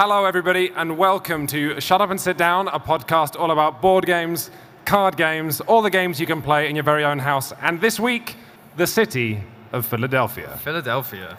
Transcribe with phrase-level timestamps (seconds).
[0.00, 4.06] hello, everybody, and welcome to Shut Up and Sit Down, a podcast all about board
[4.06, 4.48] games,
[4.84, 7.52] card games, all the games you can play in your very own house.
[7.62, 8.36] And this week,
[8.76, 9.40] the city
[9.72, 10.56] of Philadelphia.
[10.62, 11.36] Philadelphia.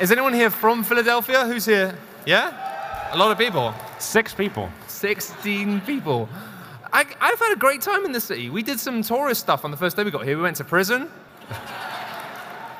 [0.00, 1.44] Is anyone here from Philadelphia?
[1.44, 1.94] Who's here?
[2.24, 3.10] Yeah?
[3.12, 3.74] A lot of people.
[3.98, 4.70] Six people.
[4.88, 6.26] 16 people.
[6.90, 8.48] I, I've had a great time in the city.
[8.48, 10.38] We did some tourist stuff on the first day we got here.
[10.38, 11.10] We went to prison.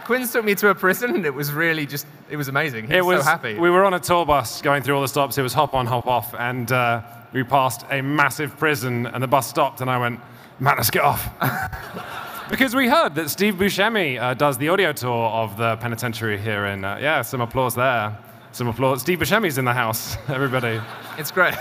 [0.04, 2.86] Quinn took me to a prison, and it was really just, it was amazing.
[2.88, 3.58] He It was, was so happy.
[3.58, 5.38] We were on a tour bus going through all the stops.
[5.38, 9.26] It was hop on, hop off, and uh, we passed a massive prison, and the
[9.26, 10.20] bus stopped, and I went,
[10.60, 11.28] "Man, let's get off."
[12.50, 16.66] because we heard that Steve Buscemi uh, does the audio tour of the penitentiary here,
[16.66, 18.16] and uh, yeah, some applause there.
[18.52, 19.00] Some applause.
[19.00, 20.80] Steve Buscemi's in the house, everybody.
[21.18, 21.54] It's great.
[21.54, 21.60] if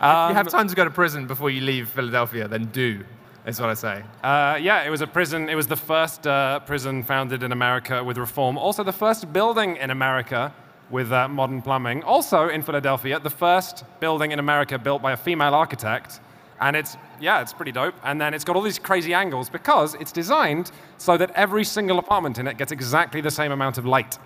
[0.00, 3.04] you have time to go to prison before you leave Philadelphia, then do,
[3.46, 4.02] is what I say.
[4.22, 5.48] Uh, yeah, it was a prison.
[5.48, 8.56] It was the first uh, prison founded in America with reform.
[8.56, 10.52] Also, the first building in America
[10.90, 12.02] with uh, modern plumbing.
[12.02, 16.20] Also in Philadelphia, the first building in America built by a female architect.
[16.60, 17.94] And it's, yeah, it's pretty dope.
[18.04, 21.98] And then it's got all these crazy angles because it's designed so that every single
[21.98, 24.18] apartment in it gets exactly the same amount of light.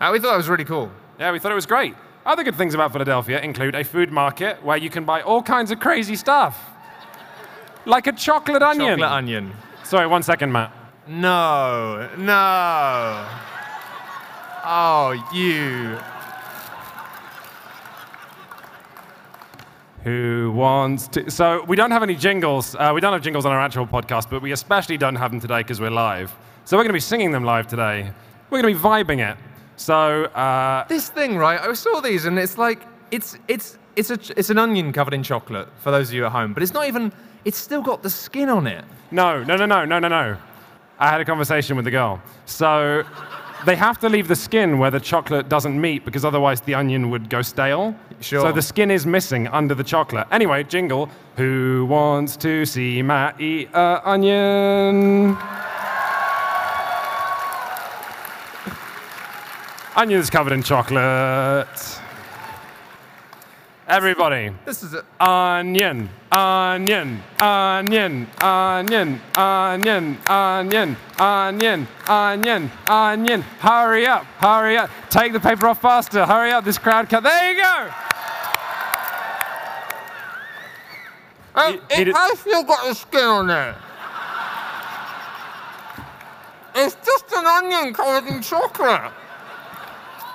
[0.00, 0.90] Uh, we thought that was really cool.
[1.18, 1.94] Yeah, we thought it was great.
[2.26, 5.70] Other good things about Philadelphia include a food market where you can buy all kinds
[5.70, 6.69] of crazy stuff.
[7.86, 8.98] Like a chocolate onion.
[8.98, 9.52] Chocolate onion.
[9.84, 10.72] Sorry, one second, Matt.
[11.08, 13.26] No, no.
[14.64, 15.98] Oh, you.
[20.04, 21.30] Who wants to?
[21.30, 22.74] So we don't have any jingles.
[22.74, 25.40] Uh, we don't have jingles on our actual podcast, but we especially don't have them
[25.40, 26.34] today because we're live.
[26.64, 28.10] So we're going to be singing them live today.
[28.48, 29.36] We're going to be vibing it.
[29.76, 31.60] So uh, This thing, right?
[31.60, 35.22] I saw these, and it's like it's it's it's a it's an onion covered in
[35.22, 37.12] chocolate for those of you at home, but it's not even.
[37.44, 38.84] It's still got the skin on it.
[39.10, 40.36] no, no, no, no, no, no, no.
[40.98, 42.20] I had a conversation with the girl.
[42.44, 43.04] So
[43.64, 47.08] they have to leave the skin where the chocolate doesn't meet because otherwise the onion
[47.10, 47.94] would go stale.
[48.20, 48.42] Sure.
[48.42, 50.26] So the skin is missing under the chocolate.
[50.30, 51.08] Anyway, jingle.
[51.36, 55.38] Who wants to see Matt eat a onion?
[59.96, 61.99] Onions covered in chocolate.
[63.90, 64.52] Everybody.
[64.64, 73.42] This is a, Onion, onion, onion, onion, onion, onion, onion, onion, onion.
[73.58, 74.90] Hurry up, hurry up.
[75.10, 76.24] Take the paper off faster.
[76.24, 77.24] Hurry up, this crowd cut.
[77.24, 77.90] There you go.
[81.66, 83.74] He- he it has still got the skin on it.
[86.76, 89.10] It's just an onion covered in chocolate.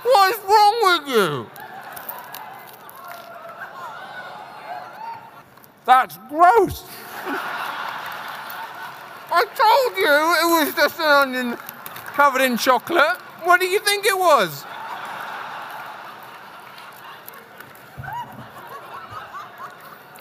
[0.03, 1.49] What is wrong with you?
[5.85, 6.83] That's gross.
[9.31, 10.09] I told you
[10.41, 11.57] it was just an onion
[12.07, 13.17] covered in chocolate.
[13.43, 14.65] What do you think it was?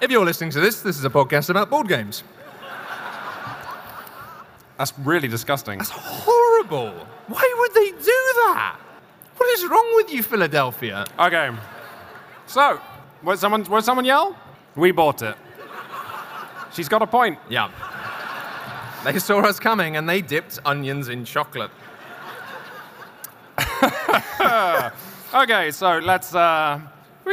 [0.02, 2.24] If you're listening to this, this is a podcast about board games.
[4.76, 5.78] That's really disgusting.
[5.78, 6.92] That's horrible.
[7.28, 8.76] Why would they do that?
[9.36, 11.06] What is wrong with you, Philadelphia?
[11.18, 11.50] Okay.
[12.46, 12.80] So,
[13.22, 14.36] would someone, would someone yell?
[14.76, 15.36] We bought it.
[16.74, 17.38] She's got a point.
[17.48, 17.70] Yeah.
[19.04, 21.70] They saw us coming and they dipped onions in chocolate.
[25.34, 26.32] Okay, so let's.
[26.32, 26.80] Uh,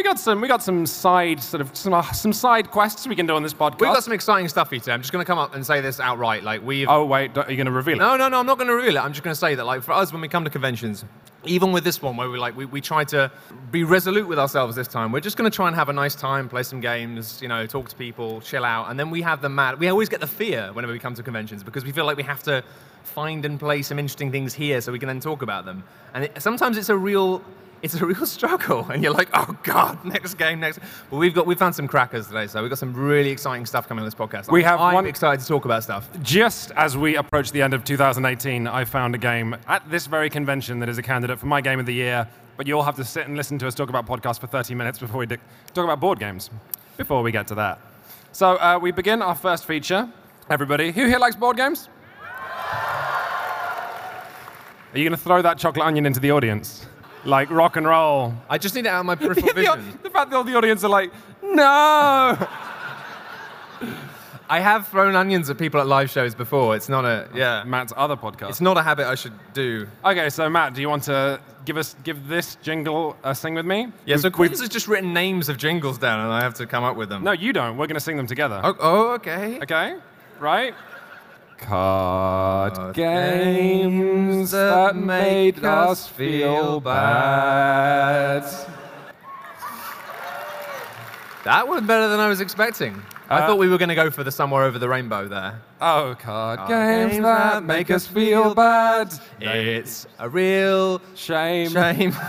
[0.01, 0.41] we got some.
[0.41, 3.43] We got some side sort of some, uh, some side quests we can do on
[3.43, 3.81] this podcast.
[3.81, 4.93] We've got some exciting stuff for you today.
[4.93, 6.43] I'm just going to come up and say this outright.
[6.43, 7.99] Like we've Oh wait, are you going to reveal it?
[7.99, 8.99] No, no, no, I'm not going to reveal it.
[8.99, 11.05] I'm just going to say that, like, for us, when we come to conventions,
[11.45, 13.31] even with this one, where we like, we, we try to
[13.69, 15.11] be resolute with ourselves this time.
[15.11, 17.67] We're just going to try and have a nice time, play some games, you know,
[17.67, 19.79] talk to people, chill out, and then we have the mad.
[19.79, 22.23] We always get the fear whenever we come to conventions because we feel like we
[22.23, 22.63] have to
[23.03, 25.83] find and play some interesting things here so we can then talk about them.
[26.15, 27.43] And it, sometimes it's a real.
[27.81, 31.47] It's a real struggle, and you're like, "Oh God, next game, next." But we've got
[31.47, 34.13] we've found some crackers today, so we've got some really exciting stuff coming on this
[34.13, 34.51] podcast.
[34.51, 36.07] We have I'm one- excited to talk about stuff.
[36.21, 40.29] Just as we approach the end of 2018, I found a game at this very
[40.29, 42.27] convention that is a candidate for my game of the year.
[42.57, 44.99] But you'll have to sit and listen to us talk about podcasts for 30 minutes
[44.99, 45.39] before we talk
[45.83, 46.51] about board games.
[46.97, 47.79] Before we get to that,
[48.31, 50.07] so uh, we begin our first feature.
[50.51, 51.89] Everybody, who here likes board games?
[54.93, 56.85] Are you going to throw that chocolate onion into the audience?
[57.25, 58.33] Like rock and roll.
[58.49, 59.99] I just need it out of my peripheral vision.
[60.03, 61.11] the fact that all the audience are like,
[61.43, 62.37] no!
[64.49, 66.75] I have thrown onions at people at live shows before.
[66.75, 67.63] It's not a yeah.
[67.63, 68.49] Matt's other podcast.
[68.49, 69.87] It's not a habit I should do.
[70.03, 73.65] Okay, so Matt, do you want to give us give this jingle a sing with
[73.65, 73.87] me?
[74.05, 74.17] Yeah.
[74.17, 76.97] So we've- has just written names of jingles down, and I have to come up
[76.97, 77.23] with them.
[77.23, 77.77] No, you don't.
[77.77, 78.59] We're going to sing them together.
[78.61, 79.57] Oh, oh, okay.
[79.61, 79.95] Okay?
[80.37, 80.73] Right?
[81.61, 88.43] Card games that made us feel bad.
[91.43, 93.01] That was better than I was expecting.
[93.29, 95.61] I Uh, thought we were going to go for the somewhere over the rainbow there.
[95.79, 99.13] Oh, card games that make us feel bad.
[99.39, 101.69] It's a real Shame.
[101.69, 102.13] shame.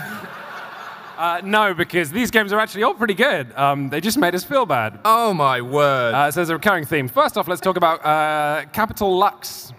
[1.17, 3.55] Uh, no, because these games are actually all pretty good.
[3.57, 4.99] Um, they just made us feel bad.
[5.05, 6.13] oh my word.
[6.13, 7.07] Uh, so there's a recurring theme.
[7.07, 9.73] First off, let's talk about uh, Capital Lux,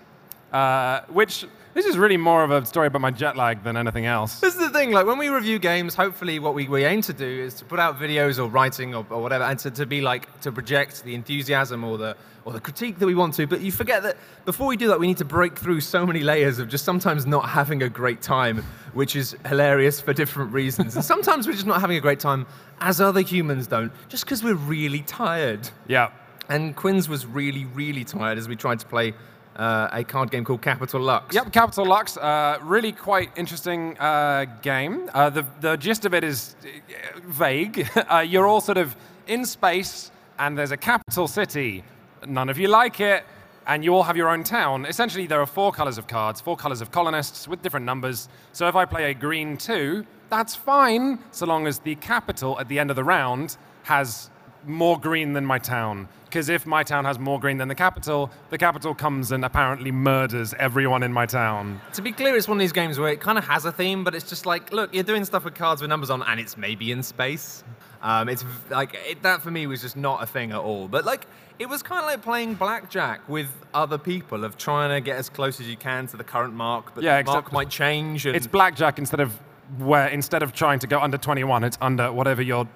[0.52, 4.06] uh, which this is really more of a story about my jet lag than anything
[4.06, 4.38] else.
[4.38, 7.12] This is the thing, like when we review games, hopefully what we, we aim to
[7.12, 10.00] do is to put out videos or writing or, or whatever, and to, to be
[10.00, 13.48] like, to project the enthusiasm or the, or the critique that we want to.
[13.48, 16.20] But you forget that before we do that, we need to break through so many
[16.20, 18.58] layers of just sometimes not having a great time,
[18.92, 20.94] which is hilarious for different reasons.
[20.94, 22.46] and sometimes we're just not having a great time
[22.80, 25.68] as other humans don't, just because we're really tired.
[25.88, 26.12] Yeah.
[26.48, 29.14] And Quinns was really, really tired as we tried to play
[29.56, 31.34] uh, a card game called Capital Lux.
[31.34, 35.08] Yep, Capital Lux, uh, really quite interesting uh, game.
[35.14, 37.88] Uh, the, the gist of it is uh, vague.
[38.10, 38.96] uh, you're all sort of
[39.26, 41.84] in space, and there's a capital city.
[42.26, 43.24] None of you like it,
[43.66, 44.86] and you all have your own town.
[44.86, 48.28] Essentially, there are four colors of cards, four colors of colonists with different numbers.
[48.52, 52.68] So if I play a green two, that's fine, so long as the capital at
[52.68, 54.30] the end of the round has
[54.66, 56.08] more green than my town.
[56.24, 59.92] Because if my town has more green than the capital, the capital comes and apparently
[59.92, 61.80] murders everyone in my town.
[61.92, 64.02] To be clear, it's one of these games where it kind of has a theme,
[64.02, 66.56] but it's just like, look, you're doing stuff with cards with numbers on, and it's
[66.56, 67.62] maybe in space.
[68.02, 70.88] Um, it's like it, that for me was just not a thing at all.
[70.88, 71.26] But like,
[71.60, 75.28] it was kind of like playing blackjack with other people, of trying to get as
[75.28, 78.26] close as you can to the current mark, but Yeah, the mark might change.
[78.26, 79.32] And It's blackjack instead of
[79.78, 82.68] where instead of trying to go under 21, it's under whatever your s-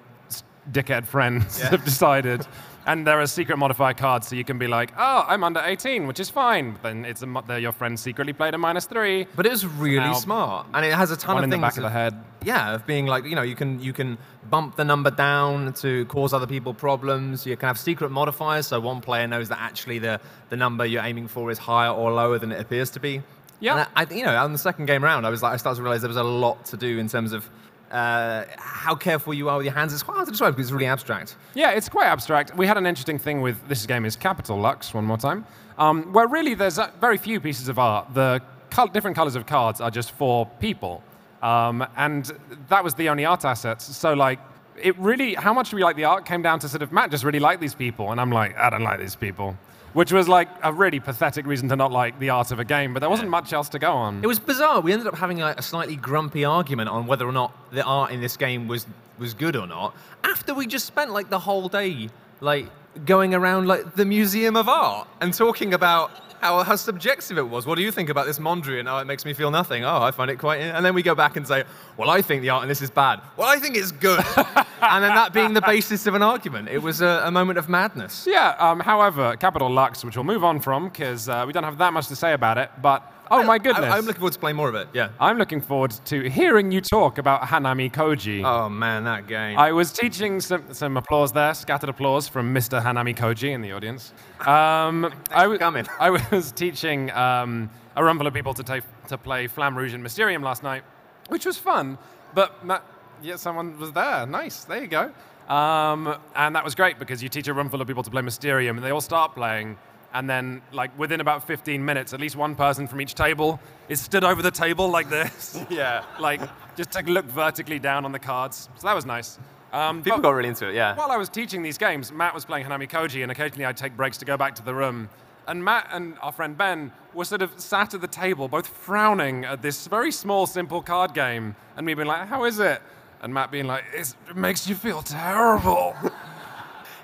[0.71, 1.69] dickhead friends Yeah.
[1.71, 2.45] have decided.
[2.85, 6.07] And there are secret modifier cards, so you can be like, "Oh, I'm under 18,
[6.07, 9.27] which is fine." But then it's a, your friend secretly played a minus three.
[9.35, 11.57] but it was really Now- smart, and it has a ton One of in the
[11.59, 12.15] back of the head.
[12.43, 14.17] yeah, of being like, you know, you can you can
[14.49, 17.45] bump the number down to cause other people problems.
[17.45, 20.19] You can have secret modifiers, so one player knows that actually the,
[20.49, 23.21] the number you're aiming for is higher or lower than it appears to be.
[23.59, 23.73] Yeah.
[23.73, 25.77] And I, I, you know, on the second game round, I was like, I started
[25.77, 27.47] to realize there was a lot to do in terms of
[27.91, 29.93] uh, how careful you are with your hands.
[29.93, 31.35] It's quite hard to describe because it's really abstract.
[31.53, 32.55] Yeah, it's quite abstract.
[32.55, 35.45] We had an interesting thing with this game is Capital Lux, one more time,
[35.77, 38.13] um, where really there's uh, very few pieces of art.
[38.13, 41.03] The col- different colors of cards are just for people.
[41.41, 42.31] Um, and
[42.67, 43.95] that was the only art assets.
[43.95, 44.39] So, like,
[44.81, 47.11] it really, how much do we like the art came down to sort of, Matt
[47.11, 48.11] just really liked these people.
[48.11, 49.57] And I'm like, I don't like these people.
[49.99, 52.93] Which was like a really pathetic reason to not like the art of a game,
[52.93, 54.23] but there wasn't much else to go on.
[54.23, 54.79] It was bizarre.
[54.79, 58.11] We ended up having like, a slightly grumpy argument on whether or not the art
[58.11, 58.87] in this game was
[59.17, 59.93] was good or not.
[60.23, 62.07] After we just spent like the whole day
[62.39, 62.67] like
[63.05, 67.65] going around like the Museum of Art and talking about how, how subjective it was.
[67.65, 68.91] What do you think about this Mondrian?
[68.91, 69.83] Oh, it makes me feel nothing.
[69.83, 70.61] Oh, I find it quite.
[70.61, 71.63] And then we go back and say,
[71.97, 73.21] well, I think the art in this is bad.
[73.37, 74.23] Well, I think it's good.
[74.81, 77.69] and then that being the basis of an argument, it was a, a moment of
[77.69, 78.25] madness.
[78.27, 81.77] Yeah, um, however, Capital Lux, which we'll move on from because uh, we don't have
[81.77, 83.85] that much to say about it, but oh my goodness.
[83.85, 84.87] I, am looking forward to playing more of it.
[84.93, 85.09] Yeah.
[85.19, 88.43] I'm looking forward to hearing you talk about Hanami Koji.
[88.43, 89.57] Oh man, that game.
[89.57, 92.81] I was teaching some, some applause there, scattered applause from Mr.
[92.81, 94.13] Hanami Koji in the audience.
[94.41, 95.85] Um, I, for coming.
[95.99, 100.03] I was teaching um, a rumble of people to, ta- to play Flamme Rouge and
[100.03, 100.83] Mysterium last night,
[101.27, 101.97] which was fun,
[102.33, 102.81] but ma-
[103.21, 104.25] yeah, someone was there.
[104.25, 105.11] Nice, there you go.
[105.49, 108.21] Um, and that was great because you teach a room full of people to play
[108.21, 109.77] Mysterium and they all start playing.
[110.13, 114.01] And then, like, within about 15 minutes, at least one person from each table is
[114.01, 115.63] stood over the table like this.
[115.69, 116.03] yeah.
[116.19, 116.41] like,
[116.75, 118.69] just to look vertically down on the cards.
[118.77, 119.37] So that was nice.
[119.71, 120.73] Um, People got really into it.
[120.73, 120.95] Yeah.
[120.95, 123.95] while I was teaching these games, Matt was playing Hanami Koji, and occasionally I'd take
[123.95, 125.09] breaks to go back to the room.
[125.47, 129.45] And Matt and our friend Ben were sort of sat at the table, both frowning
[129.45, 132.81] at this very small, simple card game, and me being like, "How is it?"
[133.21, 135.95] And Matt being like, it's, "It makes you feel terrible."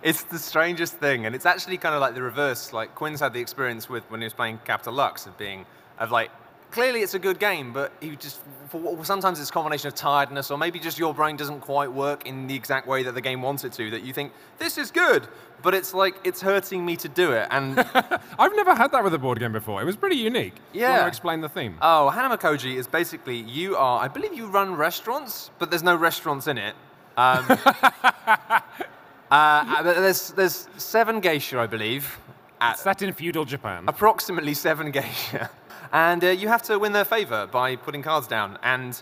[0.06, 2.72] It's the strangest thing, and it's actually kind of like the reverse.
[2.72, 5.66] Like Quinns had the experience with when he was playing Capital Lux of being
[6.00, 6.30] of like
[6.72, 10.52] clearly it's a good game, but he just for, sometimes it's a combination of tiredness
[10.52, 13.42] or maybe just your brain doesn't quite work in the exact way that the game
[13.42, 13.90] wants it to.
[13.90, 15.28] That you think this is good,
[15.64, 17.48] but it's like it's hurting me to do it.
[17.50, 17.80] And
[18.38, 19.82] I've never had that with a board game before.
[19.82, 20.56] It was pretty unique.
[20.72, 21.02] Do you want Yeah.
[21.02, 21.78] to explain the theme?
[21.82, 24.00] oh, Hanami Koji is basically you are.
[24.06, 26.76] I believe you run restaurants, but there's no restaurants in it.
[27.18, 27.48] Um,
[29.32, 32.18] uh, there's there's seven geisha, I believe.
[32.62, 33.84] At, Set in feudal Japan.
[33.88, 35.50] approximately seven geisha.
[35.92, 38.58] And uh, you have to win their favor by putting cards down.
[38.64, 39.02] And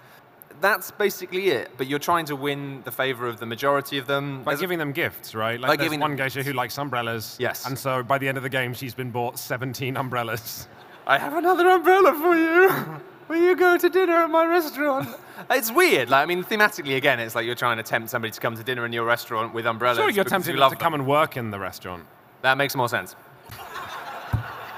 [0.60, 1.72] that's basically it.
[1.78, 4.44] But you're trying to win the favor of the majority of them.
[4.44, 5.60] By There's giving them gifts, right?
[5.60, 7.38] Like By there's giving one geisha who likes umbrellas.
[7.40, 7.66] Yes.
[7.66, 10.68] And so by the end of the game, she's been bought 17 umbrellas.
[11.06, 13.02] I have another umbrella for you.
[13.28, 15.10] Will you go to dinner at my restaurant?
[15.50, 16.10] it's weird.
[16.10, 18.64] Like, I mean, thematically, again, it's like you're trying to tempt somebody to come to
[18.64, 19.98] dinner in your restaurant with umbrellas.
[19.98, 22.06] Sure, you're because tempted you to come and work in the restaurant.
[22.42, 23.16] That makes more sense.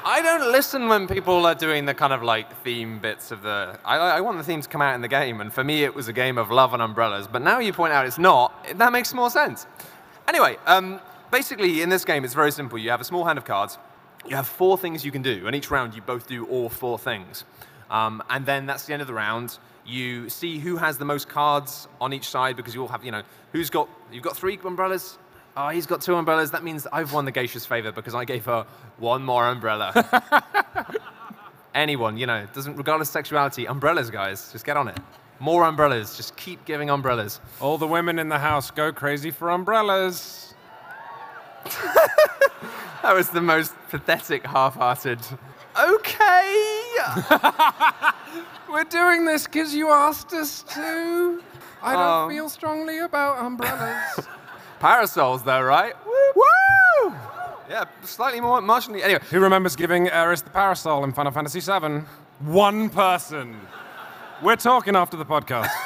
[0.08, 3.80] I don't listen when people are doing the kind of like theme bits of the.
[3.84, 5.96] I, I want the theme to come out in the game, and for me, it
[5.96, 7.28] was a game of love and umbrellas.
[7.28, 8.54] But now you point out it's not.
[8.78, 9.66] That makes more sense.
[10.28, 11.00] Anyway, um,
[11.32, 12.78] basically, in this game, it's very simple.
[12.78, 13.80] You have a small hand of cards.
[14.28, 17.00] You have four things you can do, and each round you both do all four
[17.00, 17.44] things.
[17.96, 19.58] Um, and then that's the end of the round.
[19.86, 23.12] You see who has the most cards on each side because you all have, you
[23.12, 23.88] know, who's got.
[24.12, 25.18] You've got three umbrellas.
[25.58, 26.52] Oh, he's got two umbrellas.
[26.52, 28.66] That means I've won the geisha's favor because I gave her
[28.98, 29.94] one more umbrella.
[31.76, 34.98] Anyone, you know, doesn't regardless of sexuality, umbrellas, guys, just get on it.
[35.40, 36.18] More umbrellas.
[36.18, 37.40] Just keep giving umbrellas.
[37.62, 40.54] All the women in the house go crazy for umbrellas.
[43.06, 45.20] That was the most pathetic, half-hearted.
[45.80, 46.75] Okay.
[48.72, 51.42] We're doing this because you asked us to.
[51.82, 52.30] I don't Um.
[52.30, 54.28] feel strongly about umbrellas.
[54.80, 55.94] Parasols, though, right?
[56.06, 57.14] Woo!
[57.70, 59.02] Yeah, slightly more marginally.
[59.04, 62.02] Anyway, Who remembers giving Eris the parasol in Final Fantasy VII?
[62.40, 63.60] One person.
[64.44, 65.70] We're talking after the podcast.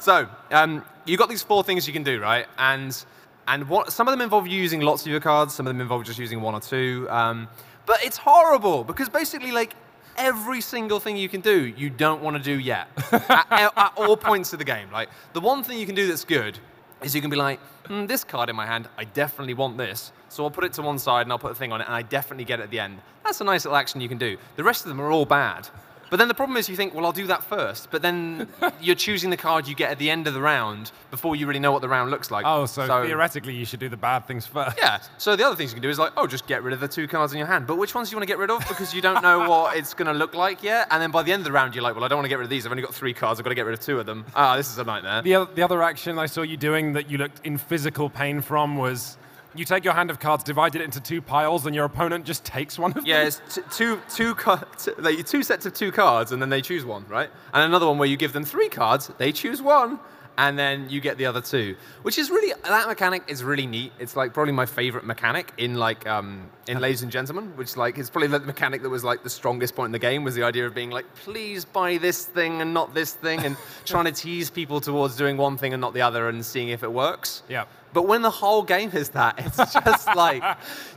[0.00, 2.46] So, um, you got these four things you can do, right?
[2.56, 3.04] And
[3.48, 5.80] and what some of them involve you using lots of your cards, some of them
[5.80, 7.08] involve just using one or two.
[7.10, 7.48] Um,
[7.84, 9.74] but it's horrible because basically, like
[10.18, 14.16] every single thing you can do, you don't want to do yet at, at- all
[14.16, 14.90] points of the game.
[14.92, 16.58] Like the one thing you can do that's good
[17.02, 20.12] is you can be like, hmm, this card in my hand, I definitely want this.
[20.28, 21.94] So I'll put it to one side and I'll put a thing on it, and
[21.94, 22.98] I definitely get it at the end.
[23.24, 24.36] That's a nice little action you can do.
[24.56, 25.68] The rest of them are all bad.
[26.10, 27.90] But then the problem is you think, well, I'll do that first.
[27.90, 28.48] But then
[28.80, 31.60] you're choosing the card you get at the end of the round before you really
[31.60, 32.44] know what the round looks like.
[32.46, 34.78] Oh, so, theoretically, you should do the bad things first.
[34.78, 35.00] Yeah.
[35.18, 36.88] So the other things you can do is like, oh, just get rid of the
[36.88, 37.66] two cards in your hand.
[37.66, 38.60] But which ones do you want to get rid of?
[38.68, 40.88] Because you don't know what it's going to look like yet.
[40.90, 42.30] And then by the end of the round, you're like, well, I don't want to
[42.30, 42.66] get rid of these.
[42.66, 43.40] I've only got three cards.
[43.40, 44.24] I've got to get rid of two of them.
[44.34, 45.22] Ah, this is a nightmare.
[45.22, 48.76] The, the other action I saw you doing that you looked in physical pain from
[48.76, 49.16] was
[49.54, 52.44] you take your hand of cards, divide it into two piles, and your opponent just
[52.44, 53.26] takes one of Yeah, them.
[53.28, 56.60] it's t- two, two, ca- t- like, two sets of two cards, and then they
[56.62, 57.30] choose one, right?
[57.52, 59.98] And another one where you give them three cards, they choose one,
[60.36, 61.74] and then you get the other two.
[62.02, 63.92] Which is really that mechanic is really neat.
[63.98, 67.98] It's like probably my favorite mechanic in like um, in Ladies and Gentlemen, which like
[67.98, 70.44] is probably the mechanic that was like the strongest point in the game was the
[70.44, 74.12] idea of being like, please buy this thing and not this thing, and trying to
[74.12, 77.42] tease people towards doing one thing and not the other, and seeing if it works.
[77.48, 77.64] Yeah.
[77.92, 80.42] But when the whole game is that, it's just like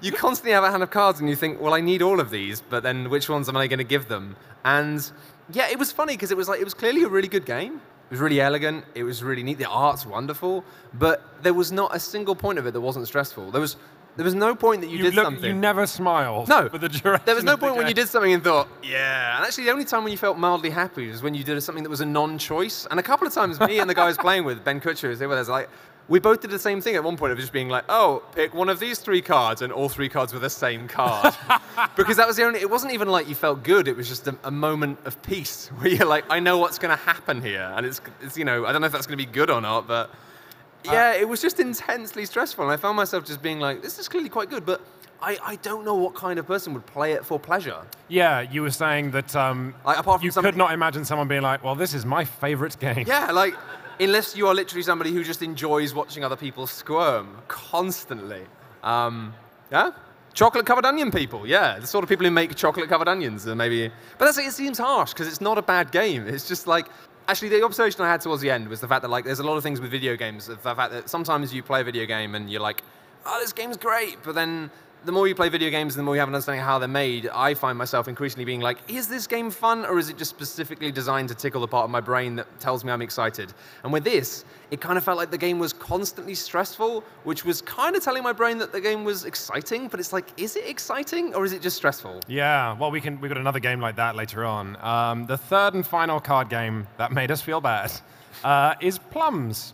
[0.01, 2.29] you constantly have a hand of cards and you think, well, I need all of
[2.29, 4.35] these, but then which ones am I going to give them?
[4.65, 5.09] And
[5.51, 7.75] yeah, it was funny because it was like it was clearly a really good game.
[7.75, 8.83] It was really elegant.
[8.93, 9.57] It was really neat.
[9.57, 13.51] The art's wonderful, but there was not a single point of it that wasn't stressful.
[13.51, 13.77] There was
[14.17, 15.45] there was no point that you, You, did look, something.
[15.45, 16.49] you never smiled.
[16.49, 19.37] No, for the duration there was no point when you did something and thought, yeah.
[19.37, 21.83] And actually, the only time when you felt mildly happy was when you did something
[21.83, 22.87] that was a non-choice.
[22.91, 25.17] And a couple of times, me and the guy I was playing with, Ben Kutcher,
[25.17, 25.69] they were like,
[26.11, 28.53] we both did the same thing at one point of just being like, oh, pick
[28.53, 31.33] one of these three cards, and all three cards were the same card.
[31.95, 34.27] because that was the only, it wasn't even like you felt good, it was just
[34.27, 37.71] a, a moment of peace where you're like, I know what's going to happen here.
[37.77, 39.61] And it's, it's, you know, I don't know if that's going to be good or
[39.61, 40.11] not, but
[40.83, 42.65] yeah, it was just intensely stressful.
[42.65, 44.81] And I found myself just being like, this is clearly quite good, but
[45.21, 47.83] I, I don't know what kind of person would play it for pleasure.
[48.09, 51.29] Yeah, you were saying that um, Like, apart from you somebody- could not imagine someone
[51.29, 53.05] being like, well, this is my favorite game.
[53.07, 53.55] Yeah, like,
[54.01, 58.41] unless you are literally somebody who just enjoys watching other people squirm constantly.
[58.83, 59.33] Um,
[59.71, 59.91] yeah?
[60.33, 61.77] Chocolate covered onion people, yeah.
[61.79, 63.91] The sort of people who make chocolate covered onions, and maybe.
[64.17, 66.27] But that's, it seems harsh because it's not a bad game.
[66.27, 66.87] It's just like.
[67.27, 69.43] Actually, the observation I had towards the end was the fact that like there's a
[69.43, 70.47] lot of things with video games.
[70.47, 72.81] The fact that sometimes you play a video game and you're like,
[73.25, 74.71] oh, this game's great, but then
[75.03, 76.77] the more you play video games, and the more you have an understanding of how
[76.77, 77.27] they're made.
[77.33, 80.91] I find myself increasingly being like, is this game fun, or is it just specifically
[80.91, 83.53] designed to tickle the part of my brain that tells me I'm excited?
[83.83, 87.61] And with this, it kind of felt like the game was constantly stressful, which was
[87.61, 89.87] kind of telling my brain that the game was exciting.
[89.87, 92.21] But it's like, is it exciting, or is it just stressful?
[92.27, 93.19] Yeah, well, we can.
[93.19, 94.77] we've got another game like that later on.
[94.83, 97.91] Um, the third and final card game that made us feel bad
[98.43, 99.73] uh, is Plums.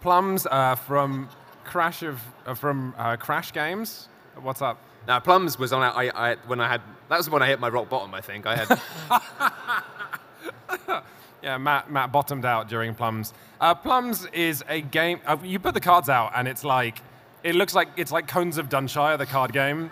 [0.00, 1.28] Plums uh, from
[1.64, 4.08] Crash of uh, from uh, Crash Games.
[4.40, 4.78] What's up?
[5.06, 5.82] Now, Plums was on.
[5.82, 8.14] I, I when I had that was when I hit my rock bottom.
[8.14, 8.80] I think I had.
[11.42, 13.34] Yeah, Matt, Matt bottomed out during Plums.
[13.60, 15.20] Uh, Plums is a game.
[15.26, 17.02] Uh, you put the cards out, and it's like
[17.42, 19.90] it looks like it's like Cones of Dunshire, the card game.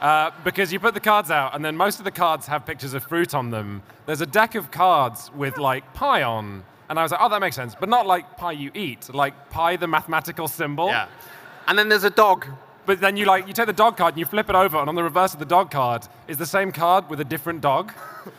[0.00, 2.94] Uh, because you put the cards out, and then most of the cards have pictures
[2.94, 3.80] of fruit on them.
[4.06, 7.40] There's a deck of cards with like pie on, And I was like, oh, that
[7.40, 7.76] makes sense.
[7.78, 10.88] But not like pie you eat, like pie the mathematical symbol.
[10.88, 11.06] Yeah.
[11.68, 12.46] And then there's a dog.
[12.84, 14.88] But then you like you take the dog card and you flip it over, and
[14.88, 17.92] on the reverse of the dog card is the same card with a different dog.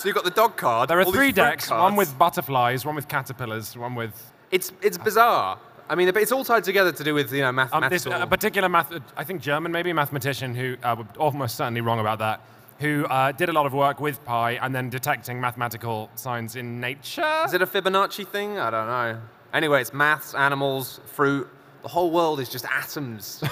[0.00, 0.88] So you've got the dog card.
[0.88, 5.58] There are three decks: one with butterflies, one with caterpillars, one with It's it's bizarre.
[5.90, 8.70] I mean, it's all tied together to do with you know um, this a particular
[8.70, 8.90] math.
[9.14, 12.40] I think German, maybe mathematician who uh, would almost certainly wrong about that.
[12.78, 16.80] Who uh, did a lot of work with pi and then detecting mathematical signs in
[16.80, 17.42] nature.
[17.44, 18.58] Is it a Fibonacci thing?
[18.58, 19.20] I don't know.
[19.52, 21.46] Anyway, it's maths, animals, fruit.
[21.82, 23.42] The whole world is just atoms.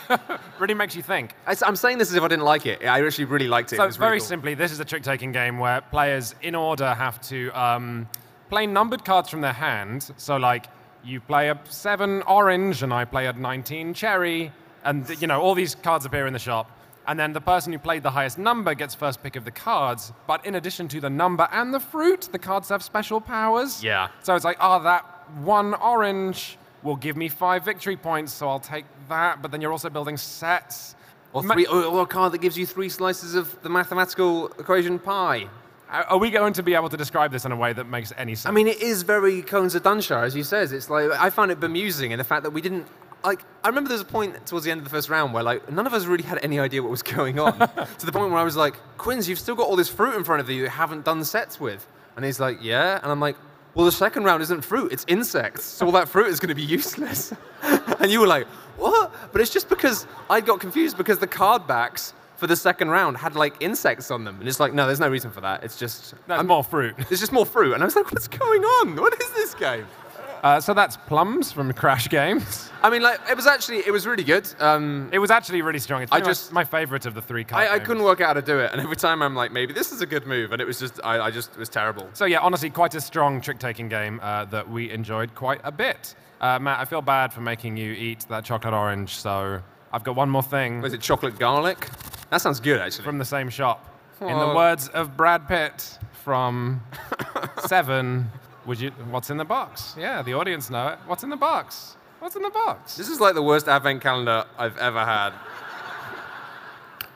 [0.58, 1.34] really makes you think.
[1.46, 2.84] I- I'm saying this as if I didn't like it.
[2.84, 3.76] I actually really liked it.
[3.76, 4.26] So it was really very cool.
[4.26, 8.06] simply, this is a trick-taking game where players, in order, have to um,
[8.50, 10.10] play numbered cards from their hand.
[10.18, 10.66] So like,
[11.02, 14.52] you play a seven orange, and I play a 19 cherry,
[14.84, 16.70] and you know all these cards appear in the shop.
[17.06, 20.12] And then the person who played the highest number gets first pick of the cards.
[20.26, 23.82] But in addition to the number and the fruit, the cards have special powers.
[23.82, 24.08] Yeah.
[24.22, 25.02] So it's like, oh, that
[25.38, 29.42] one orange will give me five victory points, so I'll take that.
[29.42, 30.94] But then you're also building sets.
[31.32, 34.98] Or, three, or, or a card that gives you three slices of the mathematical equation
[34.98, 35.48] pi.
[35.88, 38.12] Are are we going to be able to describe this in a way that makes
[38.16, 38.46] any sense?
[38.46, 40.72] I mean, it is very Cones of Dunshire, as you says.
[40.72, 42.86] It's like I found it bemusing in the fact that we didn't
[43.24, 43.42] like.
[43.64, 45.70] I remember there was a point towards the end of the first round where like
[45.70, 47.58] none of us really had any idea what was going on.
[47.98, 50.24] to the point where I was like, Quinns, you've still got all this fruit in
[50.24, 51.86] front of you you haven't done sets with.
[52.16, 53.00] And he's like, Yeah.
[53.02, 53.36] And I'm like,
[53.74, 55.64] Well, the second round isn't fruit; it's insects.
[55.64, 57.32] So all that fruit is going to be useless.
[57.62, 58.46] and you were like,
[58.76, 59.12] What?
[59.32, 62.14] But it's just because I got confused because the card backs.
[62.36, 65.10] For the second round, had like insects on them, and it's like, no, there's no
[65.10, 65.62] reason for that.
[65.62, 66.94] It's just That's I'm- more fruit.
[67.10, 67.74] It's just more fruit.
[67.74, 68.96] And I was like, what's going on?
[68.96, 69.86] What is this game?
[70.42, 72.70] Uh, so that's plums from Crash Games.
[72.82, 74.48] I mean, like, it was actually, it was really good.
[74.58, 76.00] Um, It was actually really strong.
[76.02, 78.32] It's I just- my favorite of the three card I, I couldn't work out how
[78.34, 78.72] to do it.
[78.72, 80.52] And every time I'm like, maybe this is a good move.
[80.52, 82.08] And it was just, I, I just, it was terrible.
[82.14, 86.14] So yeah, honestly, quite a strong trick-taking game uh, that we enjoyed quite a bit.
[86.40, 89.60] Uh, Matt, I feel bad for making you eat that chocolate orange, so
[89.92, 91.86] I've got one more thing Was it chocolate garlic?
[92.30, 93.04] That sounds good, actually.
[93.04, 93.86] from the same shop.
[94.22, 94.54] In the Oh.
[94.56, 96.80] words of Brad Pitt from
[97.66, 98.30] Seven,
[98.70, 98.92] would you?
[99.10, 99.96] What's in the box?
[99.98, 100.98] Yeah, the audience know it.
[101.06, 101.96] What's in the box?
[102.20, 102.96] What's in the box?
[102.96, 105.30] this is like the worst advent calendar I've ever had.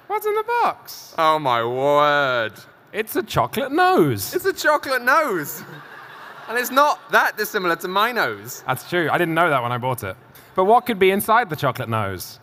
[0.09, 1.15] What's in the box?
[1.17, 2.55] Oh my word.
[2.93, 4.35] It's a chocolate nose.
[4.35, 5.63] It's a chocolate nose.
[6.49, 8.65] And it's not that dissimilar to my nose.
[8.67, 9.09] That's true.
[9.09, 10.17] I didn't know that when I bought it.
[10.57, 12.41] But what could be inside the chocolate nose?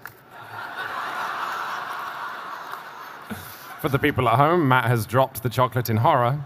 [3.82, 6.39] For the people at home, Matt has dropped the chocolate in horror.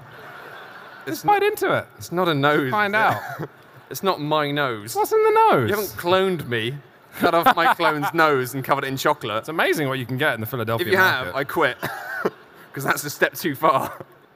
[1.08, 1.86] It's, Bite into it.
[1.98, 2.72] it's not a nose.
[2.72, 3.22] Find out.
[3.88, 4.96] It's not my nose.
[4.96, 5.70] What's in the nose?
[5.70, 6.76] You haven't cloned me,
[7.20, 9.38] cut off my clone's nose and covered it in chocolate.
[9.38, 11.26] It's amazing what you can get in the Philadelphia If you market.
[11.28, 11.78] have, I quit.
[12.68, 13.94] Because that's a step too far.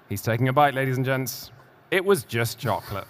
[0.07, 1.51] He's taking a bite, ladies and gents.
[1.91, 3.07] It was just chocolate.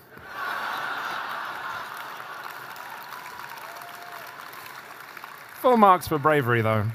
[5.62, 6.86] Full marks for bravery, though.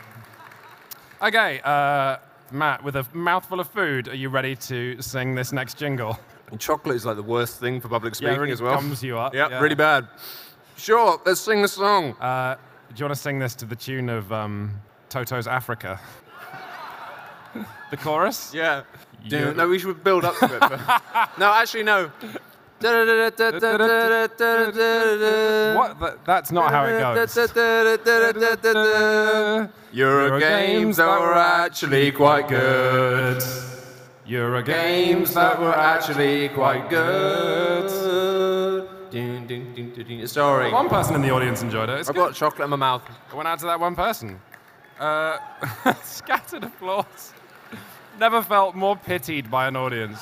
[1.23, 2.17] Okay, uh,
[2.51, 6.19] Matt, with a mouthful of food, are you ready to sing this next jingle?
[6.55, 8.77] And chocolate is like the worst thing for public Yeah, speaking really as well.
[8.77, 9.61] gums you up, Yep, yeah.
[9.61, 10.07] really bad.
[10.77, 12.13] Sure, let's sing the song.
[12.21, 12.61] Uh, do
[13.01, 14.71] you want to sing this to the tune of um,
[15.09, 15.99] Toto's Africa?
[17.91, 18.53] the chorus?
[18.61, 18.83] yeah.
[19.25, 19.51] Yeah.
[19.51, 20.61] No, we should build up to it.
[20.61, 22.05] but- no, actually, no.
[22.05, 22.13] What?
[25.99, 27.37] That, that's not how it goes.
[29.91, 33.43] Euro games were actually quite good.
[34.27, 37.89] Euro Games that were actually quite good.
[39.11, 40.27] Dun, dun, dun, dun, dun.
[40.27, 40.73] Sorry.
[40.73, 42.01] One person in the audience enjoyed it.
[42.01, 42.29] It's I've good.
[42.29, 43.03] got chocolate in my mouth.
[43.31, 44.41] It went out to that one person.
[44.99, 45.39] Uh,
[46.03, 47.33] scattered applause.
[48.19, 50.19] Never felt more pitied by an audience.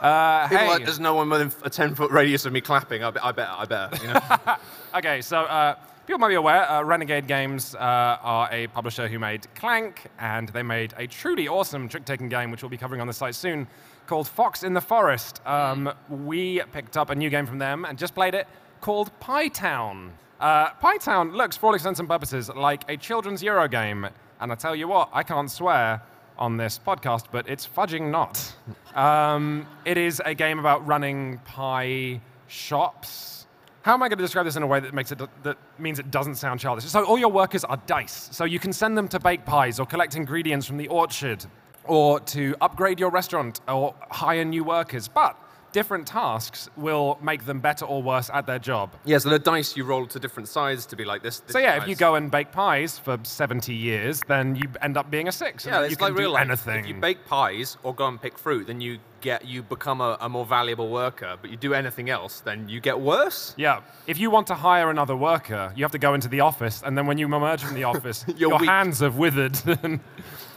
[0.00, 0.66] Uh, hey.
[0.68, 3.02] like, there's no one within a 10 foot radius of me clapping.
[3.02, 4.06] I, be- I bet, I better.
[4.06, 4.56] You know?
[4.92, 5.76] Okay, so uh,
[6.10, 10.48] people might be aware, uh, Renegade Games uh, are a publisher who made Clank, and
[10.48, 13.68] they made a truly awesome trick-taking game, which we'll be covering on the site soon,
[14.08, 15.40] called Fox in the Forest.
[15.46, 18.48] Um, we picked up a new game from them and just played it
[18.80, 20.12] called Pie Town.
[20.40, 24.08] Uh, Pie Town looks, for all intents and purposes, like a children's Euro game,
[24.40, 26.02] and I tell you what, I can't swear
[26.36, 28.52] on this podcast, but it's fudging not.
[28.96, 33.39] Um, it is a game about running pie shops.
[33.82, 35.98] How am I going to describe this in a way that makes it that means
[35.98, 36.84] it doesn't sound childish?
[36.84, 38.28] So all your workers are dice.
[38.30, 41.46] So you can send them to bake pies or collect ingredients from the orchard
[41.84, 45.08] or to upgrade your restaurant or hire new workers.
[45.08, 45.34] But
[45.72, 48.94] different tasks will make them better or worse at their job.
[49.04, 51.40] Yeah, so the dice you roll to different sides to be like this.
[51.40, 54.96] this So yeah, if you go and bake pies for 70 years, then you end
[54.96, 55.66] up being a six.
[55.66, 56.46] yeah, you it's can like do real life.
[56.46, 56.80] anything.
[56.80, 60.16] If you bake pies or go and pick fruit, then you get you become a,
[60.20, 61.36] a more valuable worker.
[61.40, 63.54] But you do anything else, then you get worse.
[63.56, 63.80] Yeah.
[64.06, 66.96] If you want to hire another worker, you have to go into the office, and
[66.96, 68.68] then when you emerge from the office, your weak.
[68.68, 69.56] hands have withered,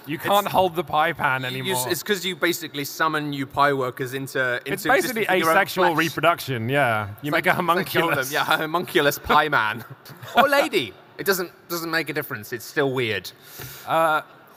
[0.05, 1.85] you can't hold the pie pan anymore.
[1.85, 4.57] you- it's because you basically summon you pie workers into.
[4.65, 6.69] into It's basically existence in your own asexual reproduction.
[6.69, 8.31] Yeah, you make a It's like homunculus.
[8.31, 9.83] Yeah, a homunculus pie man
[10.35, 10.93] or lady.
[11.17, 12.51] It doesn't doesn't make a difference.
[12.53, 13.31] It's still weird.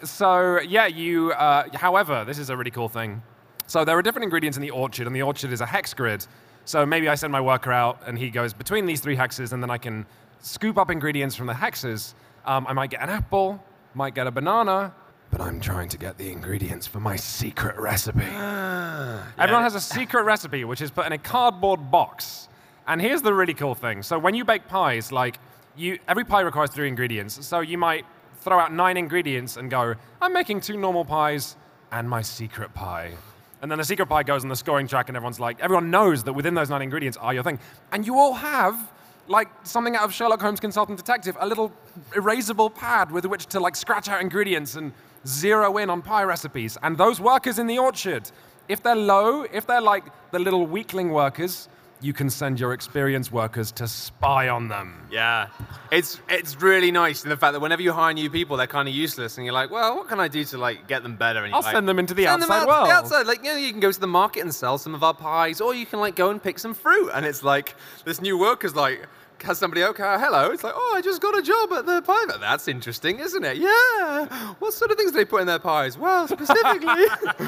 [0.04, 1.32] So yeah, you.
[1.32, 3.22] Uh, however, this is a really cool thing.
[3.66, 6.26] So there are different ingredients in the orchard, and the orchard is a hex grid.
[6.64, 9.62] So maybe I send my worker out, and he goes between these three hexes, and
[9.62, 10.06] then I can
[10.40, 12.14] scoop up ingredients from the hexes.
[12.44, 13.62] Um, I might get an apple,
[13.94, 14.92] might get a banana,
[15.36, 18.24] but I'm trying to get the ingredients for my secret recipe.
[18.24, 22.48] Ah, everyone has a secret recipe, which is put in a cardboard box.
[22.86, 24.02] And here's the really cool thing.
[24.02, 25.38] So when you bake pies, like
[25.76, 27.44] you, every pie requires three ingredients.
[27.44, 28.06] So you might
[28.38, 31.56] throw out nine ingredients and go, I'm making two normal pies
[31.92, 33.12] and my secret pie.
[33.60, 36.24] And then the secret pie goes on the scoring track, and everyone's like, everyone knows
[36.24, 37.58] that within those nine ingredients are your thing.
[37.92, 38.90] And you all have
[39.28, 41.72] like something out of Sherlock Holmes Consultant Detective, a little
[42.12, 44.92] erasable pad with which to like scratch out ingredients and
[45.26, 46.78] zero in on pie recipes.
[46.82, 48.30] And those workers in the orchard,
[48.68, 51.68] if they're low, if they're like the little weakling workers,
[52.02, 55.08] you can send your experienced workers to spy on them.
[55.10, 55.48] Yeah,
[55.90, 58.86] it's it's really nice in the fact that whenever you hire new people, they're kind
[58.86, 61.44] of useless, and you're like, well, what can I do to like get them better?
[61.44, 62.88] And I'll like, send them into the send them outside out world.
[62.88, 65.02] The outside, like you know, you can go to the market and sell some of
[65.02, 67.10] our pies, or you can like go and pick some fruit.
[67.14, 69.06] And it's like this new worker's like.
[69.42, 70.16] Has somebody okay?
[70.18, 70.50] Hello.
[70.50, 72.24] It's like, oh, I just got a job at the pie.
[72.40, 73.58] That's interesting, isn't it?
[73.58, 74.26] Yeah.
[74.58, 75.96] What sort of things do they put in their pies?
[75.96, 77.04] Well, specifically.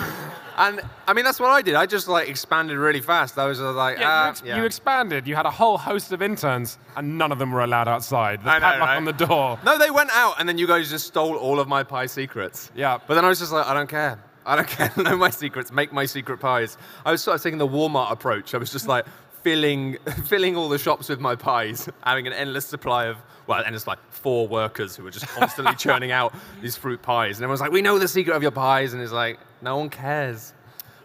[0.59, 1.74] and I mean, that's what I did.
[1.74, 3.38] I just like expanded really fast.
[3.38, 4.57] I was uh, like, Yeah, you, ah, ex- yeah.
[4.59, 5.27] you expanded.
[5.27, 8.44] You had a whole host of interns, and none of them were allowed outside.
[8.44, 8.96] The I know, padlock right?
[8.96, 9.59] on the door.
[9.64, 12.70] No, they went out, and then you guys just stole all of my pie secrets.
[12.77, 12.98] Yeah.
[13.09, 14.22] But then I was just like, I don't care.
[14.46, 14.92] I don't care.
[14.96, 15.72] know my secrets.
[15.72, 16.77] Make my secret pies.
[17.05, 18.55] I was sort of taking the Walmart approach.
[18.55, 19.05] I was just like
[19.48, 23.87] filling, filling all the shops with my pies, having an endless supply of, well, endless
[23.87, 27.38] like four workers who were just constantly churning out these fruit pies.
[27.38, 29.88] And everyone's like, we know the secret of your pies, and it's like, no one
[29.88, 30.52] cares.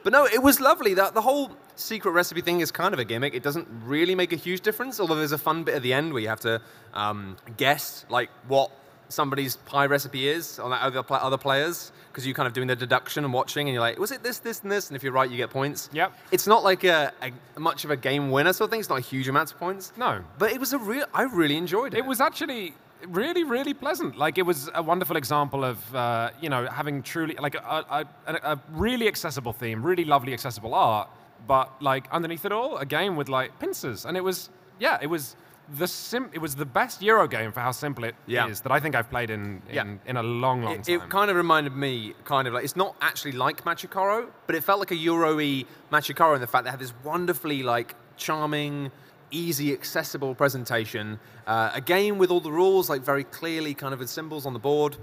[0.03, 0.93] But no, it was lovely.
[0.95, 3.34] That the whole secret recipe thing is kind of a gimmick.
[3.34, 4.99] It doesn't really make a huge difference.
[4.99, 6.62] Although there's a fun bit at the end where you have to
[6.93, 8.71] um, guess like what
[9.13, 12.67] somebody's pie recipe is on that other pla- other players because you're kind of doing
[12.67, 14.89] the deduction and watching, and you're like, was it this, this, and this?
[14.89, 15.89] And if you're right, you get points.
[15.93, 16.13] Yep.
[16.32, 17.12] It's not like a,
[17.56, 18.80] a much of a game winner sort of thing.
[18.80, 19.93] It's not a huge amount of points.
[19.97, 20.23] No.
[20.38, 21.06] But it was a real.
[21.13, 21.99] I really enjoyed it.
[21.99, 22.76] It was actually
[23.08, 24.17] really, really pleasant.
[24.17, 28.06] Like it was a wonderful example of uh, you know having truly like a, a,
[28.28, 31.10] a, a really accessible theme, really lovely accessible art,
[31.47, 34.49] but like underneath it all, a game with like pincers, and it was
[34.80, 35.36] yeah, it was
[35.78, 36.30] the sim.
[36.34, 38.47] It was the best Euro game for how simple it is Yeah.
[38.47, 39.86] that I think I've played in in, Yeah.
[40.06, 40.95] in a long, long It, time.
[40.95, 44.56] it kind of reminded me, kind of like, it's not actually like Machi Koro, but
[44.56, 47.63] it felt like a Euro-y Machi Koro in the fact that it had this wonderfully,
[47.63, 48.91] like, charming,
[49.32, 51.19] easy, accessible presentation.
[51.47, 54.54] Uh, a game with all the rules, like, very clearly kind of with symbols on
[54.54, 54.97] the board.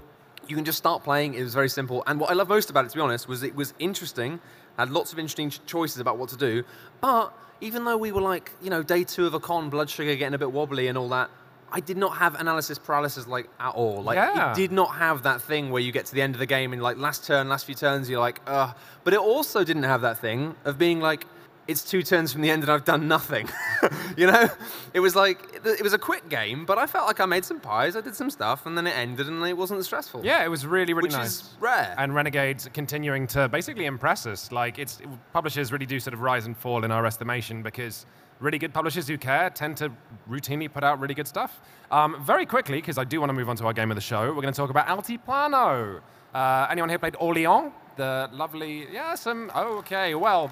[0.47, 1.33] You can just start playing.
[1.33, 2.03] It was very simple.
[2.07, 4.39] And what I love most about it, to be honest, was it was interesting,
[4.81, 6.63] had lots of interesting choices about what to do.
[6.99, 10.15] But even though we were like, you know, day two of a con, blood sugar
[10.15, 11.29] getting a bit wobbly and all that,
[11.71, 14.03] I did not have analysis paralysis like at all.
[14.03, 14.51] Like Yeah.
[14.51, 16.73] it did not have that thing where you get to the end of the game
[16.73, 18.75] and like last turn, last few turns, you're like, ugh.
[19.03, 21.25] But it also didn't have that thing of being like,
[21.67, 23.49] it's two turns from the end and I've done nothing.
[24.17, 24.49] you know,
[24.93, 27.59] it was like it was a quick game, but I felt like I made some
[27.59, 30.25] pies, I did some stuff, and then it ended and it wasn't stressful.
[30.25, 31.41] yeah, it was really, really which nice.
[31.41, 31.95] is rare.
[31.97, 34.51] and Renegade's continuing to basically impress us.
[34.51, 34.99] Like it's
[35.33, 38.05] publishers really do sort of rise and fall in our estimation because
[38.39, 39.91] really good publishers who care tend to
[40.29, 41.61] routinely put out really good stuff.
[41.91, 44.01] Um, very quickly, because I do want to move on to our game of the
[44.01, 46.01] show, we're going to talk about Altiplano.
[46.33, 47.71] Uh, anyone here played Orleans?
[47.97, 49.51] The lovely, yeah, some.
[49.55, 50.15] Okay.
[50.15, 50.49] Well,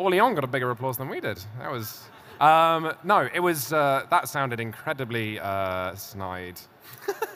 [0.00, 1.38] Orleans got a bigger applause than we did.
[1.58, 2.02] That was.
[2.40, 3.72] Um, no, it was.
[3.72, 6.60] Uh, that sounded incredibly uh, snide.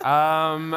[0.04, 0.76] Um,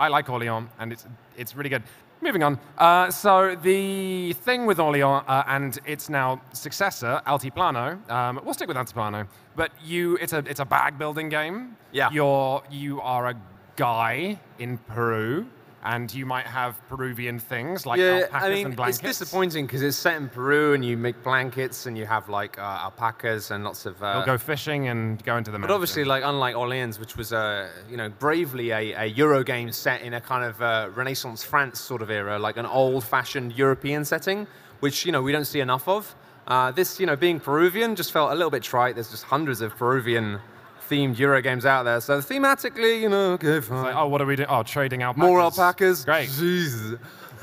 [0.00, 1.82] I like Orleans, and it's it's really good.
[2.20, 2.58] Moving on.
[2.76, 7.86] Uh, so the thing with Orleans uh, and its now successor, Altiplano.
[8.10, 11.76] Um, we'll stick with Altiplano, but you, it's a it's a bag building game.
[11.92, 12.10] Yeah.
[12.10, 13.34] You're you are a
[13.76, 15.46] guy in Peru,
[15.84, 18.98] and you might have Peruvian things like yeah, alpacas I mean, and blankets.
[19.00, 22.58] it's disappointing because it's set in Peru and you make blankets and you have like
[22.58, 24.02] uh, alpacas and lots of.
[24.02, 27.32] Uh, You'll go fishing and go into the But obviously, like unlike Orleans, which was
[27.32, 31.44] uh, you know bravely a, a Euro game set in a kind of uh, Renaissance
[31.44, 34.46] France sort of era, like an old-fashioned European setting,
[34.80, 36.14] which you know we don't see enough of.
[36.46, 38.94] Uh, this, you know, being Peruvian just felt a little bit trite.
[38.96, 40.40] There's just hundreds of Peruvian
[40.88, 42.00] themed Euro games out there.
[42.00, 43.84] So thematically, you know, okay, fine.
[43.84, 44.48] Like, oh, what are we doing?
[44.48, 45.28] Oh, trading alpacas.
[45.28, 46.04] More alpacas.
[46.04, 46.28] Great.
[46.30, 46.98] Jesus.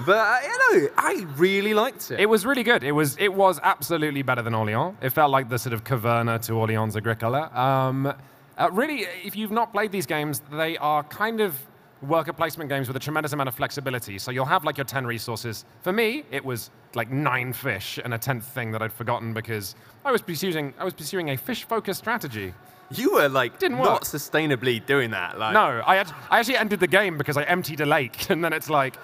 [0.06, 2.20] But uh, you know, I really liked it.
[2.20, 2.84] It was really good.
[2.84, 4.96] It was it was absolutely better than Orléans.
[5.02, 7.52] It felt like the sort of Caverna to Orléans Agricola.
[7.58, 8.14] Um,
[8.58, 11.56] uh, really, if you've not played these games, they are kind of
[12.02, 14.18] worker placement games with a tremendous amount of flexibility.
[14.18, 15.66] So you'll have like your 10 resources.
[15.82, 19.76] For me, it was like nine fish and a tenth thing that I'd forgotten because
[20.04, 22.54] I was pursuing I was pursuing a fish-focused strategy.
[22.94, 24.02] You were like Didn't not work.
[24.04, 25.38] sustainably doing that.
[25.40, 28.44] Like, No, I, had, I actually ended the game because I emptied a lake, and
[28.44, 28.96] then it's like,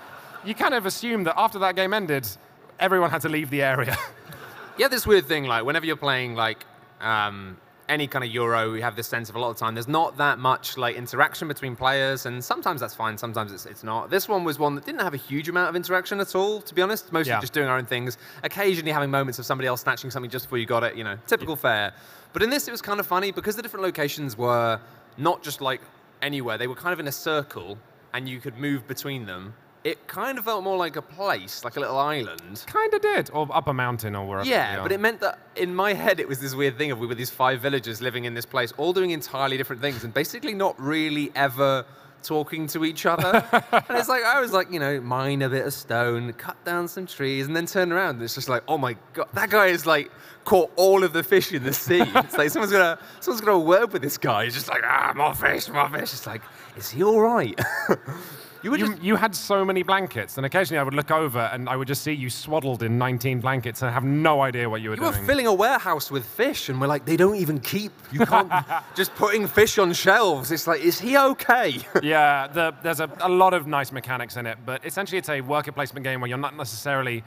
[0.46, 2.28] you kind of assume that after that game ended,
[2.80, 3.96] everyone had to leave the area.
[4.80, 6.64] Yeah, this weird thing, like whenever you're playing like
[7.02, 7.58] um,
[7.90, 10.18] any kind of Euro, you have this sense of a lot of time there's not
[10.18, 14.12] that much like interaction between players, and sometimes that's fine, sometimes it's, it's not.
[14.12, 16.76] This one was one that didn't have a huge amount of interaction at all, to
[16.76, 17.12] be honest.
[17.12, 17.40] Mostly Yeah.
[17.42, 18.20] just doing our own things.
[18.44, 21.18] Occasionally having moments of somebody else snatching something just before you got it, you know,
[21.26, 21.92] typical fare.
[22.34, 24.80] But in this, it was kind of funny because the different locations were
[25.18, 25.82] not just like
[26.22, 27.78] anywhere; they were kind of in a circle,
[28.14, 29.54] and you could move between them.
[29.84, 32.64] It kind of felt more like a place, like a little island.
[32.68, 34.50] kind of did, or up a mountain or wherever.
[34.50, 37.08] Yeah, but it meant that in my head it was this weird thing of we
[37.08, 40.54] were these five villagers living in this place, all doing entirely different things, and basically
[40.54, 41.86] not really ever
[42.24, 43.46] talking to each other.
[43.72, 46.88] and it's like I was like, you know, mine a bit of stone, cut down
[46.88, 49.68] some trees, and then turn around and it's just like, oh my god, that guy
[49.68, 50.12] is like
[50.46, 52.02] caught all of the fish in the sea.
[52.06, 54.46] it's like someone's gonna someone's gonna word with this guy.
[54.46, 56.14] He's just like, ah, more fish, more fish.
[56.14, 56.42] It's like,
[56.76, 57.60] is he all right?
[58.64, 61.70] you You, just you had so many blankets, and occasionally I would look over and
[61.70, 64.90] I would just see you swaddled in 19 blankets and have no idea what you
[64.90, 67.92] were You were filling a warehouse with fish, and we're like, they don't even keep.
[68.12, 68.52] You can't
[68.96, 70.52] just putting fish on shelves.
[70.52, 71.80] It's like, is he okay?
[72.04, 75.42] yeah, the, there's a, a lot of nice mechanics in it, but essentially it's a
[75.42, 77.24] worker placement game where you're not necessarily.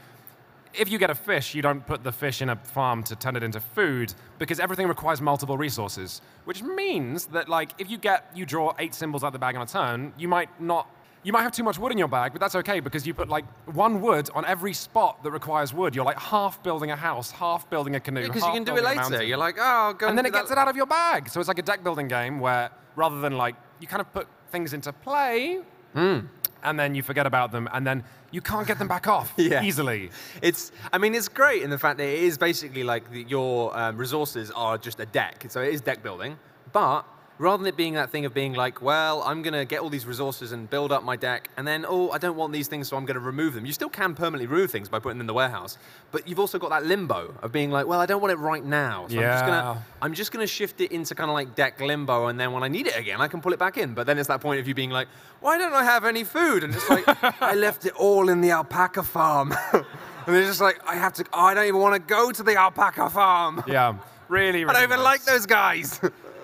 [0.72, 3.34] If you get a fish, you don't put the fish in a farm to turn
[3.34, 8.30] it into food because everything requires multiple resources, which means that like if you get
[8.36, 10.86] you draw eight symbols out of the bag on a turn, you might not
[11.22, 13.28] you might have too much wood in your bag, but that's okay because you put
[13.28, 15.94] like one wood on every spot that requires wood.
[15.94, 18.82] You're like half building a house, half building a canoe, Because you can do it
[18.84, 19.22] later.
[19.22, 21.28] You're like, oh, go and then do it gets it out of your bag.
[21.28, 24.26] So it's like a deck building game where rather than like you kind of put
[24.50, 25.60] things into play
[25.94, 26.20] Hmm.
[26.62, 29.62] and then you forget about them and then you can't get them back off Yeah.
[29.62, 30.10] easily.
[30.40, 33.76] It's, I mean, it's great in the fact that it is basically like the, your
[33.76, 35.44] um, resources are just a deck.
[35.48, 36.38] So it is deck building,
[36.72, 37.02] but
[37.40, 39.88] rather than it being that thing of being like, well, I'm going to get all
[39.88, 42.86] these resources and build up my deck, and then, oh, I don't want these things,
[42.88, 43.64] so I'm going to remove them.
[43.64, 45.78] You still can permanently remove things by putting them in the warehouse,
[46.12, 48.62] but you've also got that limbo of being like, well, I don't want it right
[48.64, 49.74] now, so I'm just going Yeah.
[49.74, 52.52] to I'm just going to shift it into kind of like deck limbo, and then
[52.52, 53.94] when I need it again, I can pull it back in.
[53.94, 55.08] But then it's that point of you being like,
[55.40, 56.62] why don't I have any food?
[56.62, 57.04] And it's like,
[57.42, 59.54] I left it all in the alpaca farm.
[59.72, 62.56] and it's just like, I have to, I don't even want to go to the
[62.56, 63.62] alpaca farm.
[63.66, 63.96] Yeah,
[64.28, 65.04] really, really I don't even nice.
[65.04, 66.00] like those guys.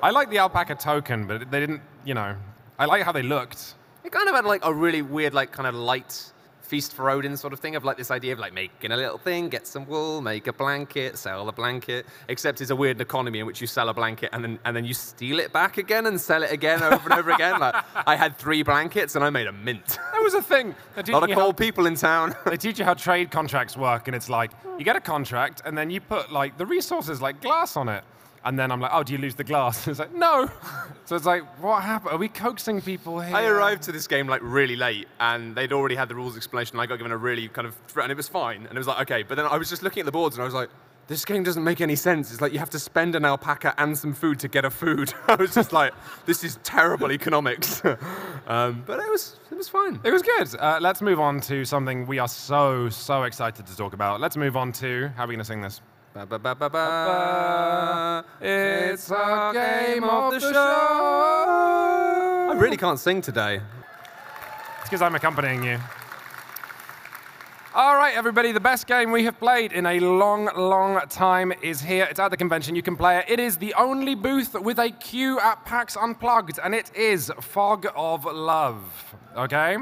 [0.06, 2.36] I like the alpaca token, but they didn't, you know,
[2.78, 3.74] I like how they looked.
[4.04, 7.36] it kind of had like a really weird, like kind of light feast for Odin
[7.36, 9.84] sort of thing of like this idea of like making a little thing, get some
[9.88, 12.06] wool, make a blanket, sell the blanket.
[12.28, 14.84] Except it's a weird economy in which you sell a blanket and then and then
[14.84, 17.58] you steal it back again and sell it again over and over again.
[17.58, 17.74] Like
[18.06, 19.98] I had three blankets and I made a mint.
[20.12, 20.74] That was a thing.
[20.96, 22.34] A lot of how- people in town.
[22.46, 25.76] they teach you how trade contracts work, and it's like you get a contract, and
[25.76, 28.02] then you put like the resources like glass on it,
[28.46, 29.86] and then I'm like, oh, do you lose the glass?
[29.96, 30.48] It's like no.
[31.04, 32.14] So it's like, what happened?
[32.14, 33.36] Are we coaxing people here?
[33.36, 36.78] I arrived to this game like really late, and they'd already had the rules explanation.
[36.78, 38.86] I got given a really kind of, threat, and it was fine, and it was
[38.86, 39.22] like okay.
[39.24, 40.70] But then I was just looking at the boards, and I was like,
[41.08, 42.32] this game doesn't make any sense.
[42.32, 45.12] It's like you have to spend an alpaca and some food to get a food.
[45.28, 45.92] I was just like,
[46.24, 47.84] this is terrible economics.
[48.46, 50.00] um, but it was, it was fine.
[50.04, 50.54] It was good.
[50.58, 54.20] Uh, let's move on to something we are so so excited to talk about.
[54.20, 55.80] Let's move on to how are we going to sing this?
[56.16, 58.24] Ba, ba, ba, ba, ba.
[58.40, 60.48] It's a game of the show.
[62.48, 63.60] I really can't sing today.
[64.80, 65.78] It's because I'm accompanying you.
[67.74, 71.82] All right, everybody, the best game we have played in a long, long time is
[71.82, 72.06] here.
[72.08, 72.74] It's at the convention.
[72.74, 73.26] You can play it.
[73.28, 77.86] It is the only booth with a queue at PAX Unplugged, and it is Fog
[77.94, 79.14] of Love.
[79.36, 79.76] Okay?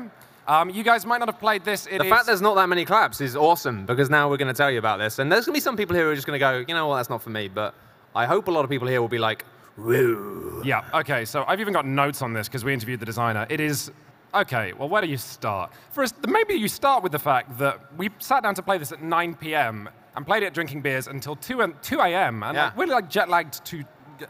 [0.47, 1.87] Um, you guys might not have played this.
[1.87, 4.53] It The is- fact there's not that many claps is awesome because now we're going
[4.53, 5.19] to tell you about this.
[5.19, 6.75] And there's going to be some people here who are just going to go, you
[6.75, 7.49] know what, that's not for me.
[7.49, 7.75] But
[8.15, 9.45] I hope a lot of people here will be like,
[9.79, 10.63] woo.
[10.65, 13.47] Yeah, okay, so I've even got notes on this because we interviewed the designer.
[13.49, 13.91] It is.
[14.35, 15.73] Okay, well, where do you start?
[15.93, 19.01] First, maybe you start with the fact that we sat down to play this at
[19.01, 19.89] 9 p.m.
[20.17, 22.43] and played it drinking beers until 2, and 2 a.m.
[22.43, 22.65] And Yeah.
[22.67, 23.85] like, we're like jet lagged to.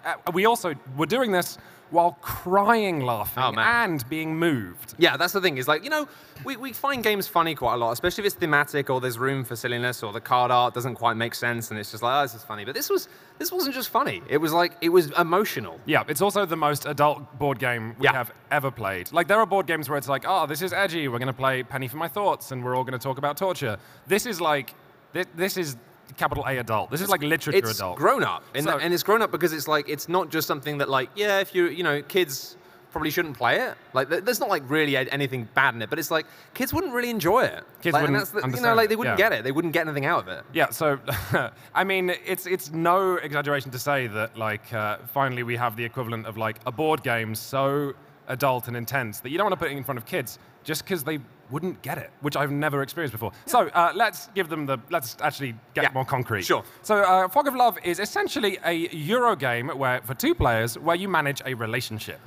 [0.05, 1.57] Uh, we also were doing this
[1.91, 4.95] while crying laughing Oh, and being moved.
[4.99, 5.59] Yeah, that's the thing.
[5.59, 6.09] Is like you know,
[6.45, 9.45] we, we find games funny quite a lot, especially if it's thematic or there's room
[9.45, 12.23] for silliness or the card art doesn't quite make sense and it's just like, oh,
[12.23, 12.65] this is funny.
[12.65, 14.23] But this was this wasn't just funny.
[14.29, 15.79] It was like it was emotional.
[15.87, 18.13] Yeah, it's also the most adult board game we Yeah.
[18.13, 19.13] have ever played.
[19.13, 21.33] Like, there are board games where it's like, oh, this is edgy, we're going to
[21.33, 23.77] play Penny for My Thoughts, and we're all going to talk about torture.
[24.07, 24.75] This is like,
[25.13, 25.77] this, this is
[26.17, 26.91] capital A adult.
[26.91, 27.97] This is like literature It's adult.
[27.99, 30.79] grown up, and, So- and it's grown up because it's like it's not just something
[30.79, 32.57] that like yeah, if you you know kids
[32.93, 33.75] probably shouldn't play it.
[33.93, 37.11] Like there's not like really anything bad in it, but it's like kids wouldn't really
[37.11, 37.65] enjoy it.
[37.83, 39.31] Kids Like, wouldn't the- you know like they wouldn't yeah.
[39.31, 39.43] get it.
[39.43, 40.45] They wouldn't get anything out of it.
[40.53, 41.01] Yeah, so
[41.75, 45.85] I mean, it's it's no exaggeration to say that like uh, finally we have the
[45.85, 47.95] equivalent of like a board game so
[48.29, 50.85] adult and intense that you don't want to put it in front of kids just
[50.85, 51.19] because they
[51.51, 53.33] wouldn't get it, which I've never experienced before.
[53.47, 56.43] So uh, let's give them the let's actually get Yeah, more concrete.
[56.43, 56.65] sure.
[56.83, 60.97] So uh, Fog of Love is essentially a Euro game where for two players where
[60.97, 62.21] you manage a relationship.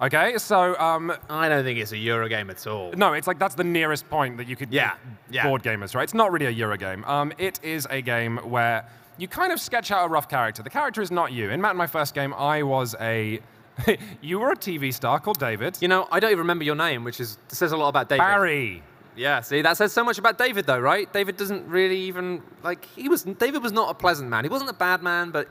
[0.00, 2.92] Okay, so um, I don't think it's a Euro game at all.
[2.96, 4.94] no, it's like that's the nearest point that you could Yeah,
[5.30, 5.46] yeah.
[5.46, 6.02] board gamers, right?
[6.02, 7.02] It's not really a Euro game.
[7.04, 10.62] Um, it is a game where you kind of sketch out a rough character.
[10.62, 11.48] The character is not you.
[11.50, 13.40] In Matt, my first game, I was a.
[14.20, 15.78] you were a TV star called David.
[15.80, 18.20] You know, I don't even remember your name, which is says a lot about David.
[18.20, 18.82] Barry.
[19.16, 21.10] Yeah, see, that says so much about David, though, right?
[21.10, 23.22] David doesn't really even like he was.
[23.22, 24.44] David was not a pleasant man.
[24.44, 25.48] He wasn't a bad man, but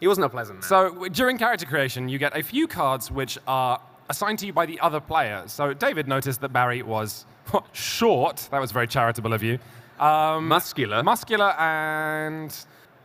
[0.00, 0.68] he wasn't a pleasant man.
[0.68, 4.66] So during character creation, you get a few cards which are assigned to you by
[4.66, 5.44] the other player.
[5.46, 7.26] So David noticed that Barry was
[7.72, 8.48] short.
[8.50, 9.58] That was very charitable of you.
[10.00, 12.54] Um, muscular, muscular and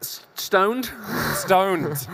[0.01, 0.91] stoned.
[1.35, 2.07] stoned.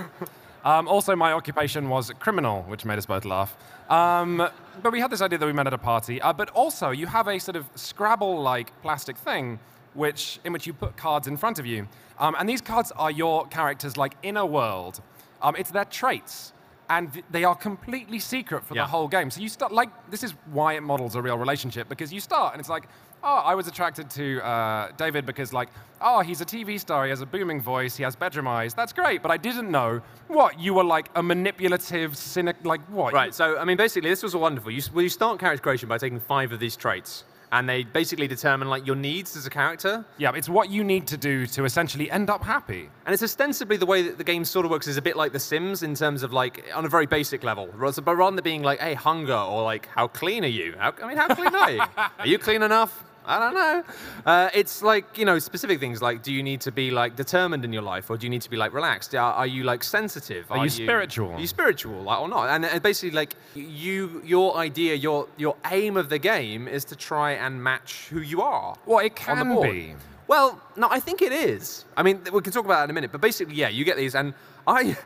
[0.67, 3.56] Um, also, my occupation was criminal, which made us both laugh.
[3.89, 4.49] Um,
[4.84, 6.21] but we had this idea that we met at a party.
[6.21, 9.60] Uh, but also, you have a sort of Scrabble-like plastic thing,
[9.93, 11.88] which in which you put cards in front of you,
[12.19, 14.99] um, and these cards are your character's like inner world.
[15.41, 16.51] Um, it's their traits,
[16.89, 18.82] and th- they are completely secret for Yeah.
[18.84, 19.32] the whole game.
[19.32, 22.53] So you start like this is why it models a real relationship because you start
[22.53, 22.89] and it's like,
[23.23, 25.69] oh, I was attracted to uh, David because like,
[26.01, 28.73] oh, he's a TV star, he has a booming voice, he has bedroom eyes.
[28.73, 33.13] That's great, but I didn't know what you were like a manipulative, cynic, like what?
[33.13, 33.34] Right.
[33.34, 34.71] So, I mean, basically, this was wonderful.
[34.71, 38.27] You, well, you start character creation by taking five of these traits, and they basically
[38.27, 40.05] determine like your needs as a character.
[40.17, 42.89] Yeah, it's what you need to do to essentially end up happy.
[43.05, 45.31] And it's ostensibly the way that the game sort of works is a bit like
[45.31, 47.69] The Sims in terms of like on a very basic level.
[47.77, 50.75] But rather than being like, hey, hunger, or like, how clean are you?
[50.77, 51.81] How, I mean, how clean are you?
[52.19, 53.03] Are you clean enough?
[53.27, 53.83] I don't know.
[54.25, 57.65] Uh, it's like, you know, specific things like, do you need to be like determined
[57.65, 59.13] in your life or do you need to be like relaxed?
[59.13, 60.49] Are, are you like sensitive?
[60.49, 61.33] Are you spiritual?
[61.33, 62.49] Are you spiritual like, or not?
[62.49, 66.95] And uh, basically, like, you, your idea, your, your aim of the game is to
[66.95, 68.75] try and match who you are.
[68.85, 69.93] Well, it can be.
[70.27, 71.85] Well, no, I think it is.
[71.95, 73.11] I mean, we can talk about that in a minute.
[73.11, 74.33] But basically, yeah, you get these, and
[74.65, 74.97] I.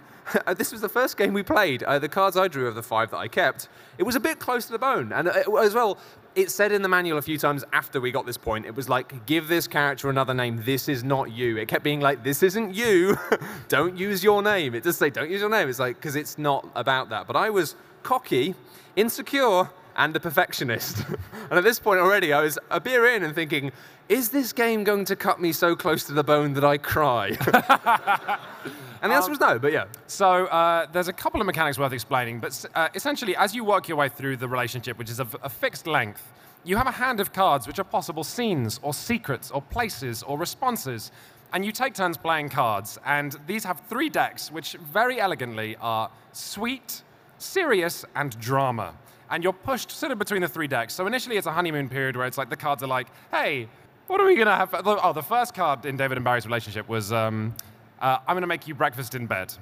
[0.55, 1.84] this was the first game we played.
[1.84, 4.39] Uh, the cards I drew of the five that I kept, it was a bit
[4.39, 5.97] close to the bone, and uh, as well,
[6.36, 8.88] it said in the manual a few times after we got this point, it was
[8.88, 10.62] like, give this character another name.
[10.63, 11.58] This is not you.
[11.58, 13.17] It kept being like, this isn't you.
[13.67, 14.74] don't use your name.
[14.74, 15.67] It does say, don't use your name.
[15.67, 17.28] It's like, because it's not about that.
[17.28, 18.56] But I was cocky,
[18.96, 21.06] insecure, and a perfectionist.
[21.49, 23.71] and at this point already, I was a beer in and thinking,
[24.10, 27.27] is this game going to cut me so close to the bone that I cry?
[29.01, 29.86] and the answer was no, but yeah.
[30.08, 33.88] So uh, there's a couple of mechanics worth explaining, but uh, essentially, as you work
[33.88, 36.32] your way through the relationship, which is of a fixed length,
[36.63, 40.38] you have a hand of cards which are possible scenes or secrets or places or
[40.38, 41.12] responses,
[41.54, 42.99] and you take turns playing cards.
[43.06, 47.01] And these have three decks, which very elegantly are sweet,
[47.38, 48.93] serious, and drama.
[49.32, 50.94] And you're pushed sort of between the three decks.
[50.94, 53.67] So initially, it's a honeymoon period where it's like the cards are like, hey,
[54.08, 54.70] what are we gonna have?
[54.70, 57.56] for-" Oh, the first card in David and Barry's relationship was, um,
[58.02, 59.54] uh, I'm gonna make you breakfast in bed.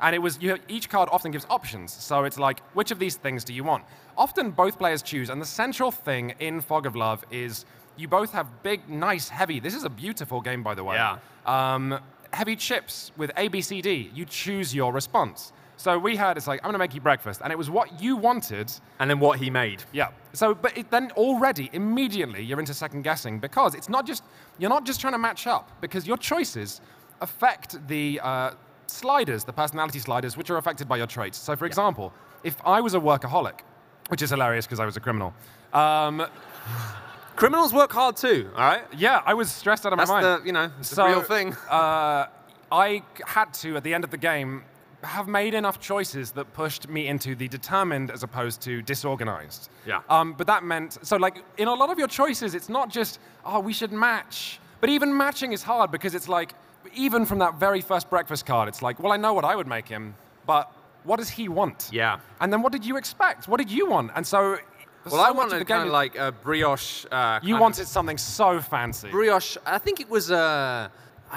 [0.00, 1.92] And it was, you each card often gives options.
[1.92, 3.84] So it's like, which of these things do you want?
[4.16, 7.64] Often both players choose, and the central thing in Fog of Love is
[7.96, 10.94] you both have big, nice, heavy, this is a beautiful game, by the way.
[10.94, 11.18] Yeah.
[11.44, 11.98] Um,
[12.32, 14.10] heavy chips with A, B, C, D.
[14.14, 15.52] You choose your response.
[15.78, 17.40] So we had, it's like, I'm gonna make you breakfast.
[17.42, 19.84] And it was what you wanted And then what he made.
[19.92, 20.08] yeah.
[20.34, 24.22] So, but it, then already, immediately, you're into second guessing because it's not just
[24.58, 26.80] you're not just trying to match up because your choices
[27.20, 28.50] affect the uh,
[28.86, 31.38] sliders, the personality sliders, which are affected by your traits.
[31.38, 32.12] So, for example,
[32.44, 33.60] if I was a workaholic,
[34.08, 35.32] which is hilarious because I was a criminal.
[35.72, 36.26] Um,
[37.36, 38.82] Criminals work hard too, all right?
[38.96, 40.42] yeah, I was stressed out of That's my mind.
[40.42, 41.54] the, you know, So, the real thing.
[41.70, 42.26] uh,
[42.72, 44.64] I had to, at the end of the game,
[45.02, 49.68] have made enough choices that pushed me into the determined as opposed to disorganized.
[49.86, 50.00] Yeah.
[50.08, 53.20] Um, but that meant, so like, in a lot of your choices, it's not just,
[53.44, 54.60] oh, we should match.
[54.80, 56.54] But even matching is hard because it's like,
[56.94, 59.66] even from that very first breakfast card, it's like, well, I know what I would
[59.66, 60.14] make him,
[60.46, 60.72] but
[61.04, 61.90] what does he want?
[61.92, 62.18] Yeah.
[62.40, 63.46] And then what did you expect?
[63.46, 64.10] What did you want?
[64.14, 64.58] And so,
[65.04, 67.06] Well, so I wanted kind of like a brioche.
[67.10, 69.10] Uh, you wanted of something so fancy.
[69.10, 69.56] brioche.
[69.64, 70.88] I think it was uh,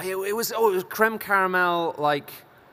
[0.03, 2.31] it was oh, it was creme caramel like.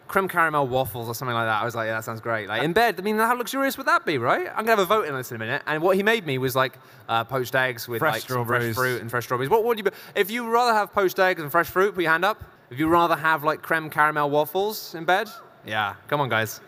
[0.09, 1.61] Creme caramel waffles or something like that.
[1.61, 2.49] I was like, yeah, that sounds great.
[2.49, 4.49] Like in bed, I mean, how luxurious would that be, right?
[4.49, 5.63] I'm gonna have a vote in this in a minute.
[5.67, 6.79] And what he made me was like
[7.09, 9.51] uh, poached eggs with Fresh like fresh fruit and fresh strawberries.
[9.51, 9.85] What would you?
[9.85, 12.43] Be, if you rather have poached eggs and fresh fruit, put your hand up.
[12.71, 15.29] If you rather have like creme caramel waffles in bed,
[15.67, 16.61] yeah, come on, guys.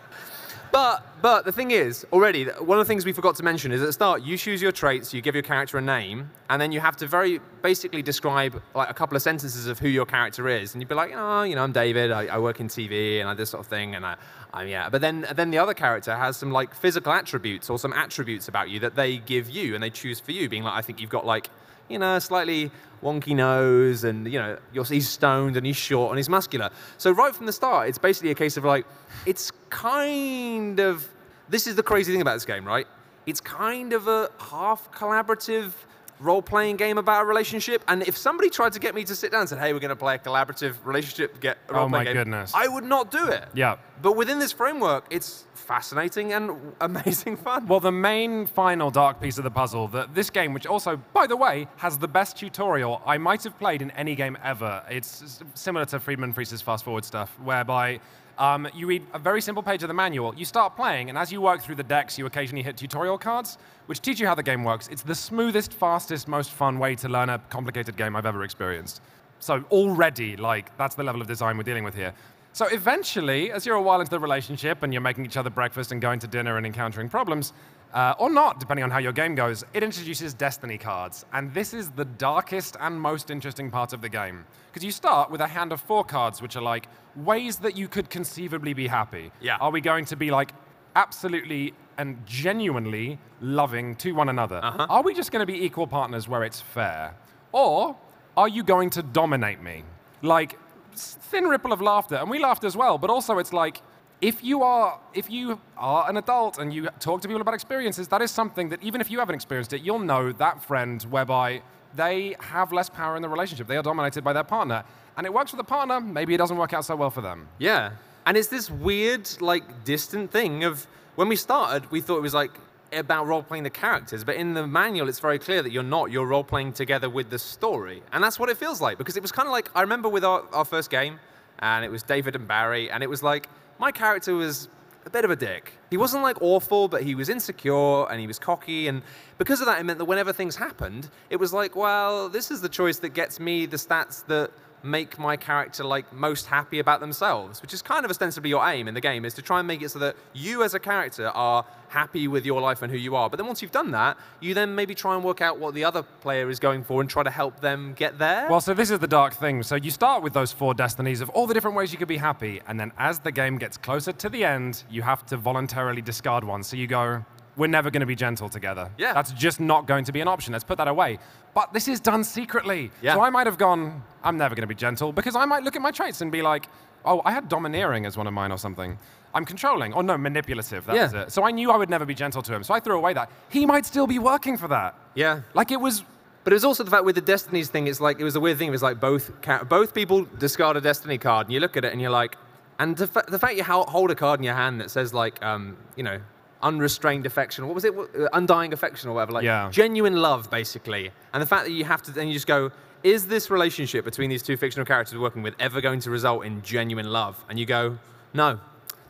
[0.73, 3.83] But but the thing is, already one of the things we forgot to mention is
[3.83, 6.73] at the start you choose your traits, you give your character a name, and then
[6.73, 10.49] you have to very basically describe like a couple of sentences of who your character
[10.49, 13.21] is, and you'd be like, oh, you know, I'm David, I, I work in TV,
[13.21, 14.16] and I this sort of thing, and I,
[14.55, 14.89] I'm yeah.
[14.89, 18.71] But then then the other character has some like physical attributes or some attributes about
[18.71, 21.11] you that they give you and they choose for you, being like, I think you've
[21.11, 21.51] got like
[21.91, 22.70] you know, slightly
[23.03, 26.70] wonky nose, and you know, he's stoned and he's short and he's muscular.
[26.99, 28.86] So right from the start, it's basically a case of like,
[29.26, 31.09] it's kind of.
[31.49, 32.86] This is the crazy thing about this game, right?
[33.26, 35.72] It's kind of a half collaborative
[36.21, 37.83] role-playing game about a relationship.
[37.89, 39.91] And if somebody tried to get me to sit down and said, "Hey, we're going
[39.91, 42.53] to play a collaborative relationship get a Oh my game," goodness.
[42.55, 43.49] I would not do it.
[43.55, 43.77] Yeah.
[44.03, 47.66] But within this framework, it's fascinating and amazing fun.
[47.66, 51.27] Well, the main final dark piece of the puzzle, that this game, which also, by
[51.27, 54.83] the way, has the best tutorial I might have played in any game ever.
[54.91, 58.01] It's similar to Friedemann Friese's fast forward stuff, whereby
[58.41, 61.30] um, you read a very simple page of the manual, you start playing, and as
[61.30, 64.43] you work through the decks, you occasionally hit tutorial cards, which teach you how the
[64.43, 64.88] game works.
[64.88, 69.03] It's the smoothest, fastest, most fun way to learn a complicated game I've ever experienced.
[69.41, 72.14] So already, like, that's the level of design we're dealing with here.
[72.53, 75.93] So eventually, as you're a while into the relationship and you're making each other breakfast
[75.93, 77.53] and going to dinner and encountering problems,
[77.93, 81.24] uh, or not, depending on how your game goes, it introduces destiny cards.
[81.32, 84.45] And this is the darkest and most interesting part of the game.
[84.68, 87.88] Because you start with a hand of four cards, which are like ways that you
[87.88, 89.32] could conceivably be happy.
[89.41, 89.57] Yeah.
[89.61, 90.53] Are we going to be like
[90.95, 94.61] absolutely and genuinely loving to one another?
[94.62, 94.86] Uh-huh.
[94.88, 97.14] Are we just going to be equal partners where it's fair?
[97.53, 97.97] Or
[98.36, 99.82] are you going to dominate me?
[100.22, 100.59] Like,
[100.95, 103.82] thin ripple of laughter, and we laughed as well, but also it's like,
[104.21, 108.09] if you are if you are an adult and you talk to people about experiences,
[108.09, 111.62] that is something that even if you haven't experienced it, you'll know that friend whereby
[111.95, 113.66] they have less power in the relationship.
[113.66, 114.85] They are dominated by their partner.
[115.16, 117.49] And it works for the partner, maybe it doesn't work out so well for them.
[117.59, 117.93] Yeah.
[118.27, 122.35] And it's this weird, like, distant thing of when we started, we thought it was
[122.35, 122.53] like
[122.93, 126.11] about role playing the characters, but in the manual, it's very clear that you're not.
[126.11, 128.03] You're role playing together with the story.
[128.12, 130.25] And that's what it feels like because it was kind of like I remember with
[130.25, 131.18] our, our first game,
[131.59, 133.49] and it was David and Barry, and it was like
[133.81, 134.68] my character was
[135.07, 135.72] a bit of a dick.
[135.89, 138.87] He wasn't like awful, but he was insecure and he was cocky.
[138.89, 139.03] And
[139.39, 142.61] because of that, it meant that whenever things happened, it was like, well, this is
[142.61, 144.51] the choice that gets me the stats that
[144.83, 148.89] make my character like most happy about themselves, which is kind of ostensibly your aim
[148.89, 151.28] in the game, is to try and make it so that you as a character
[151.28, 153.28] are happy with your life and who you are.
[153.28, 155.85] But then once you've done that, you then maybe try and work out what the
[155.85, 158.49] other player is going for and try to help them get there.
[158.49, 159.62] Well, so this is the dark thing.
[159.62, 162.18] So you start with those four destinies of all the different ways you could be
[162.18, 166.03] happy, and then as the game gets closer to the end, you have to voluntarily
[166.03, 166.62] discard one.
[166.62, 167.24] So you go,
[167.57, 168.91] we're never going to be gentle together.
[168.99, 169.13] Yeah.
[169.13, 170.53] That's just not going to be an option.
[170.53, 171.19] Let's put that away.
[171.55, 172.91] But this is done secretly.
[173.03, 173.15] Yeah.
[173.15, 175.77] So I might have gone, I'm never going to be gentle, because I might look
[175.77, 176.69] at my traits and be like,
[177.05, 178.99] oh, I had domineering as one of mine or something.
[179.35, 179.93] I'm controlling.
[179.93, 180.87] Or no, manipulative.
[180.87, 181.03] That Yeah.
[181.05, 181.33] was it.
[181.33, 182.63] So I knew I would never be gentle to him.
[182.63, 183.31] So I threw away that.
[183.49, 184.95] He might still be working for that.
[185.15, 185.41] yeah.
[185.55, 186.05] Like it was
[186.43, 187.87] But it was also the fact with the destinies thing.
[187.87, 188.69] It's like it was a weird thing.
[188.69, 189.31] It was like both
[189.69, 192.37] both people discard a destiny card, and you look at it and you're like,
[192.79, 195.13] and the, fa- the fact you ho- hold a card in your hand that says
[195.13, 196.19] like, um, you know,
[196.63, 197.67] unrestrained affection.
[197.67, 197.95] What was it?
[197.97, 199.33] Uh, Undying affection or whatever.
[199.33, 199.69] Like Yeah.
[199.71, 201.11] genuine love, basically.
[201.33, 202.71] And the fact that you have to then you just go.
[203.03, 206.45] Is this relationship between these two fictional characters we're working with ever going to result
[206.45, 207.43] in genuine love?
[207.49, 207.99] And you go,
[208.35, 208.59] no,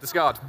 [0.01, 0.39] discard.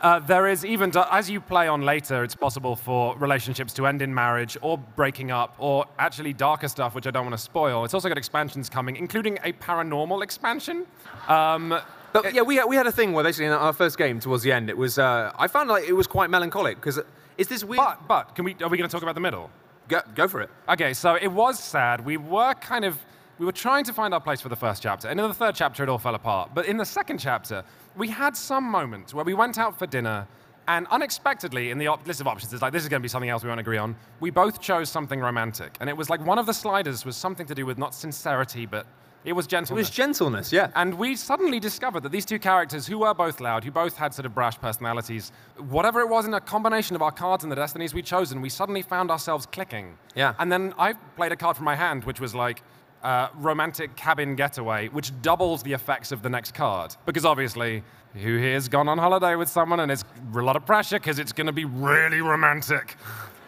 [0.00, 4.00] Uh, there is even, as you play on later, it's possible for relationships to end
[4.00, 7.84] in marriage or breaking up or actually darker stuff, which I don't want to spoil.
[7.84, 10.86] It's also got expansions coming, including a paranormal expansion.
[11.26, 11.80] Um,
[12.12, 14.42] But yeah, we had, we had a thing where basically in our first game towards
[14.42, 16.98] the end, it was uh, I found like it was quite melancholic because
[17.36, 17.78] is this weird?
[17.78, 19.50] but, but, can we, are we going to talk about the middle?
[19.86, 20.50] Go, go for it.
[20.68, 22.04] Okay, so it was sad.
[22.04, 22.98] We were kind of,
[23.38, 25.08] we were trying to find our place for the first chapter.
[25.08, 26.50] And in the third chapter, it all fell apart.
[26.52, 27.62] But in the second chapter,
[27.96, 30.26] we had some moments where we went out for dinner
[30.66, 33.08] and unexpectedly, in the op- list of options, it's like, this is going to be
[33.08, 33.96] something else we won't agree on.
[34.20, 35.74] We both chose something romantic.
[35.80, 38.66] And it was like one of the sliders was something to do with not sincerity,
[38.66, 38.86] but
[39.28, 39.70] it was gentleness.
[39.70, 40.70] It was gentleness, yeah.
[40.74, 44.14] And we suddenly discovered that these two characters, who were both loud, who both had
[44.14, 45.32] sort of brash personalities,
[45.68, 48.48] whatever it was in a combination of our cards and the destinies we'd chosen, we
[48.48, 49.98] suddenly found ourselves clicking.
[50.14, 50.34] Yeah.
[50.38, 52.62] And then I played a card from my hand, which was like,
[53.02, 56.96] uh, romantic cabin getaway, which doubles the effects of the next card.
[57.06, 57.82] Because obviously,
[58.14, 60.04] who here's gone on holiday with someone and it's
[60.34, 62.96] a lot of pressure because it's going to be really romantic.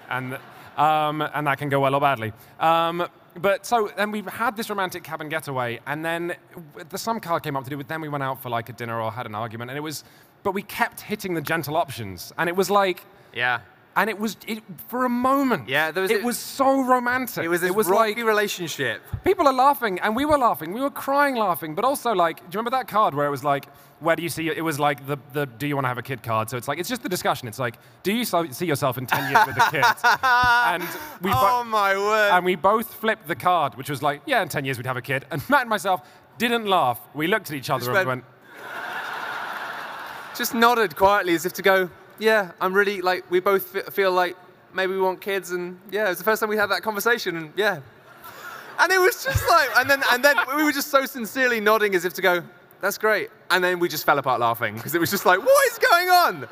[0.08, 0.38] And,
[0.76, 2.32] um, and that can go well or badly.
[2.58, 6.34] Um, but so then we had this romantic cabin getaway, and then
[6.88, 7.88] the some car came up to do it.
[7.88, 10.04] Then we went out for like a dinner or had an argument, and it was,
[10.42, 13.04] but we kept hitting the gentle options, and it was like,
[13.34, 13.60] Yeah.
[14.01, 15.68] And it was it, for a moment.
[15.68, 17.44] Yeah, there was it was so romantic.
[17.44, 19.03] It was this it was rocky like relationship.
[19.24, 20.72] people are laughing, and we were laughing.
[20.72, 23.44] We were crying, laughing, but also like, do you remember that card where it was
[23.44, 23.66] like,
[23.98, 24.48] where do you see?
[24.48, 26.48] It was like the the do you want to have a kid card.
[26.48, 27.46] So it's like it's just the discussion.
[27.46, 29.84] It's like, do you so- see yourself in ten years with a kid?
[30.72, 30.82] and
[31.20, 31.30] we.
[31.34, 32.30] Oh my word.
[32.32, 34.96] and we both flipped the card, which was like, yeah, in 10 years we'd have
[34.96, 35.26] a kid.
[35.30, 36.01] And Matt and myself
[36.38, 36.98] didn't laugh.
[37.12, 38.24] We looked at each other Just and went- went,
[40.38, 41.90] Just nodded quietly as if to go,
[42.20, 44.36] yeah, I'm really like, we both feel like
[44.72, 45.50] maybe we want kids.
[45.50, 47.36] And yeah, it was the first time we had that conversation.
[47.36, 47.80] And yeah.
[48.78, 51.94] And it was just like, and then, and then we were just so sincerely nodding
[51.94, 52.42] as if to go,
[52.80, 53.30] that's great.
[53.50, 56.08] And then we just fell apart laughing because it was just like, what is going
[56.08, 56.48] on?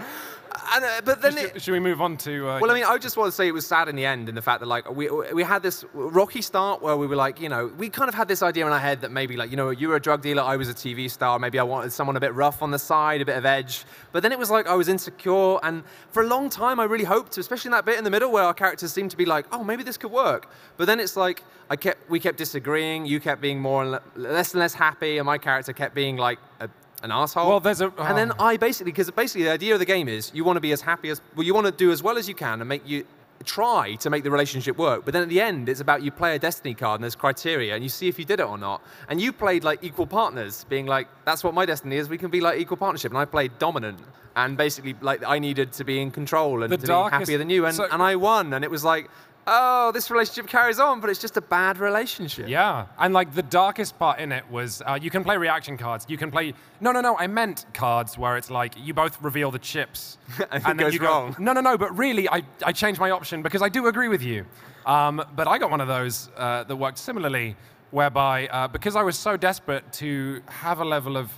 [0.75, 2.49] And, uh, but then it, should, should we move on to.
[2.49, 4.29] Uh, Well, I mean, I just want to say it was sad in the end,
[4.29, 7.41] in the fact that like we we had this rocky start where we were like,
[7.41, 9.57] you know, we kind of had this idea in our head that maybe like, you
[9.57, 12.17] know, you were a drug dealer, I was a TV star, maybe I wanted someone
[12.17, 13.85] a bit rough on the side, a bit of edge.
[14.13, 17.05] But then it was like I was insecure, and for a long time I really
[17.05, 19.47] hoped, especially in that bit in the middle where our characters seemed to be like,
[19.53, 20.51] oh, maybe this could work.
[20.77, 24.53] But then it's like I kept we kept disagreeing, you kept being more and less
[24.53, 26.39] and less happy, and my character kept being like.
[26.61, 26.69] A,
[27.03, 27.49] an asshole.
[27.49, 28.45] Well, there's a- and then oh.
[28.45, 30.81] I basically, because basically the idea of the game is you want to be as
[30.81, 33.05] happy as, well, you want to do as well as you can and make you
[33.45, 35.05] try to make the relationship work.
[35.05, 37.75] But then at the end, it's about you play a destiny card and there's criteria
[37.75, 38.83] and you see if you did it or not.
[39.09, 42.09] And you played like equal partners, being like, that's what my destiny is.
[42.09, 43.13] We can be like equal partnership.
[43.13, 44.01] And I played dominant.
[44.37, 47.39] And basically, like, I needed to be in control and The to darkest- be happier
[47.39, 47.67] than you.
[47.67, 48.53] And, so- and I won.
[48.53, 49.11] And it was like,
[49.49, 52.49] oh, this relationship carries on, but it's just a bad relationship.
[52.49, 56.07] Yeah, and like the darkest part in it was uh, you can play reaction cards.
[56.09, 57.17] You can play no, no, no.
[57.17, 60.19] I meant cards where it's like you both reveal the chips,
[60.51, 61.37] And it then goes you go, wrong.
[61.39, 61.77] No, no, no.
[61.79, 64.45] But really, I, I changed my option because I do agree with you.
[64.87, 67.57] Um, but I got one of those uh, that worked similarly,
[67.91, 71.31] whereby uh, because I was so desperate to have a level of,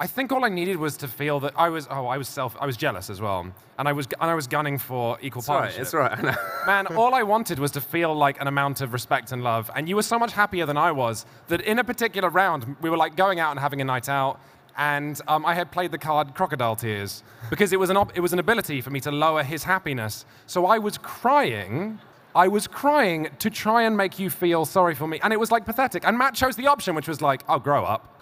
[0.00, 2.56] I think all I needed was to feel that I was oh I was self
[2.60, 3.46] I was jealous as well,
[3.78, 5.60] and I was and I was gunning for equal It's all right.
[5.62, 5.82] partnership.
[5.82, 6.18] It's right.
[6.18, 6.36] I know.
[6.66, 9.70] Man, all I wanted was to feel like an amount of respect and love.
[9.74, 12.90] And you were so much happier than I was that in a particular round, we
[12.90, 14.38] were like going out and having a night out.
[14.76, 18.20] And um, I had played the card Crocodile Tears because it was, an op- it
[18.20, 20.24] was an ability for me to lower his happiness.
[20.46, 21.98] So I was crying.
[22.36, 25.18] I was crying to try and make you feel sorry for me.
[25.24, 26.06] And it was like pathetic.
[26.06, 28.17] And Matt chose the option, which was like, I'll grow up.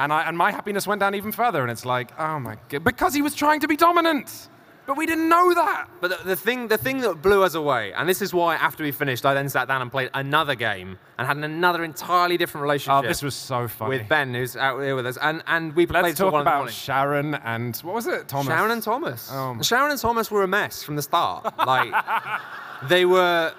[0.00, 1.60] And, I, and my happiness went down even further.
[1.62, 2.84] And it's like, oh my God.
[2.84, 4.48] Because he was trying to be dominant.
[4.86, 5.88] But we didn't know that.
[6.00, 8.82] But the, the thing, the thing that blew us away, and this is why after
[8.82, 12.62] we finished, I then sat down and played another game and had another entirely different
[12.62, 13.98] oh, relationship Oh, this was so funny.
[13.98, 16.70] with Ben, who's out here with us, and and we played Let's talk one about.
[16.72, 18.26] Sharon and what was it?
[18.26, 18.48] Thomas.
[18.48, 19.28] Sharon and Thomas.
[19.30, 19.60] Oh.
[19.62, 21.44] Sharon and Thomas were a mess from the start.
[21.58, 21.94] Like
[22.88, 23.52] they were.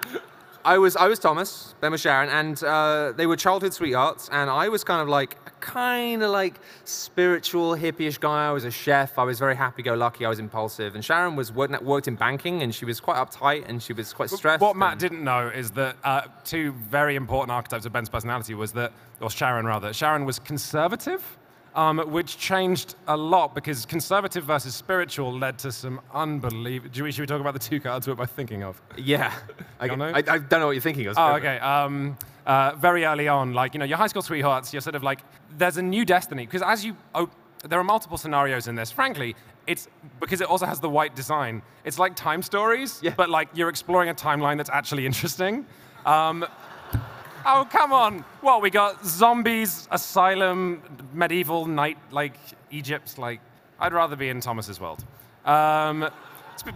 [0.64, 4.28] I was I was Thomas, Ben was Sharon, and uh, they were childhood sweethearts.
[4.30, 8.46] And I was kind of like a kind of like spiritual hippie-ish guy.
[8.46, 9.18] I was a chef.
[9.18, 10.24] I was very happy-go-lucky.
[10.24, 10.94] I was impulsive.
[10.94, 14.12] And Sharon was worked, worked in banking, and she was quite uptight, and she was
[14.12, 14.60] quite stressed.
[14.60, 18.72] What Matt didn't know is that uh, two very important archetypes of Ben's personality was
[18.72, 21.38] that, or Sharon rather, Sharon was conservative,
[21.74, 26.92] um, which changed a lot because conservative versus spiritual led to some unbelievable.
[26.92, 28.80] Should we, should we talk about the two cards we're both thinking of?
[28.96, 29.32] Yeah.
[29.80, 30.06] I, know?
[30.06, 31.16] I, I don't know what you're thinking of.
[31.18, 31.58] Oh, okay.
[31.58, 32.16] Um,
[32.46, 35.20] uh, very early on, like, you know, your high school sweethearts, you're sort of like,
[35.56, 36.44] there's a new destiny.
[36.44, 37.30] Because as you, oh,
[37.68, 38.90] there are multiple scenarios in this.
[38.90, 39.88] Frankly, it's
[40.20, 41.62] because it also has the white design.
[41.84, 43.14] It's like time stories, Yeah.
[43.16, 45.66] but like you're exploring a timeline that's actually interesting.
[46.04, 46.44] Um,
[47.46, 48.24] oh, come on.
[48.40, 50.82] What, we got zombies, asylum,
[51.12, 52.34] medieval knight, like
[52.70, 53.18] Egypt.
[53.18, 53.40] Like,
[53.78, 55.04] I'd rather be in Thomas's world.
[55.44, 56.08] Um,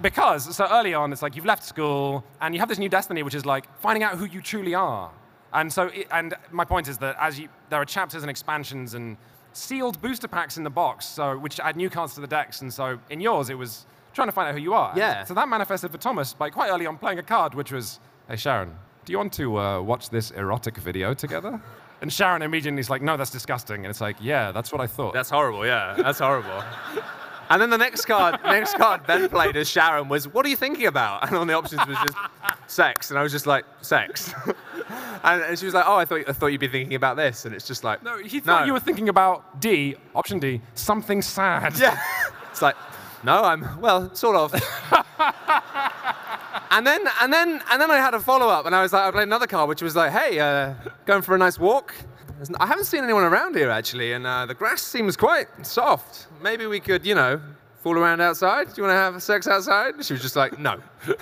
[0.02, 3.22] because so early on, it's like you've left school and you have this new destiny,
[3.22, 5.10] which is like finding out who you truly are.
[5.52, 8.94] And so, it, and my point is that as you, there are chapters and expansions
[8.94, 9.16] and
[9.52, 12.60] sealed booster packs in the box, so which add new cards to the decks.
[12.60, 14.92] And so, in yours, it was trying to find out who you are.
[14.96, 15.24] Yeah.
[15.24, 18.36] So that manifested for Thomas by quite early on playing a card, which was, "Hey
[18.36, 18.74] Sharon,
[19.06, 21.60] do you want to uh, watch this erotic video together?"
[22.02, 24.86] And Sharon immediately is like, "No, that's disgusting." And it's like, "Yeah, that's what I
[24.86, 25.94] thought." That's horrible, yeah.
[25.96, 26.62] That's horrible.
[27.48, 30.56] And then the next card, next card Ben played as Sharon was, "What are you
[30.56, 32.16] thinking about?" And on the options was just
[32.66, 34.34] sex, and I was just like, "Sex."
[35.24, 37.44] and, and she was like, "Oh, I thought I thought you'd be thinking about this,"
[37.44, 41.22] and it's just like, no, he thought you were thinking about D, option D, something
[41.22, 41.78] sad.
[41.78, 41.96] Yeah.
[42.50, 42.74] It's like,
[43.22, 44.52] no, I'm well, sort of.
[46.70, 49.02] And then and then and then I had a follow up, and I was like,
[49.02, 51.94] I played another card, which was like, hey, uh, going for a nice walk.
[52.60, 56.26] I haven't seen anyone around here actually, and uh, the grass seems quite soft.
[56.42, 57.40] Maybe we could, you know,
[57.82, 58.66] fool around outside.
[58.66, 60.04] Do you want to have sex outside?
[60.04, 60.78] She was just like, no.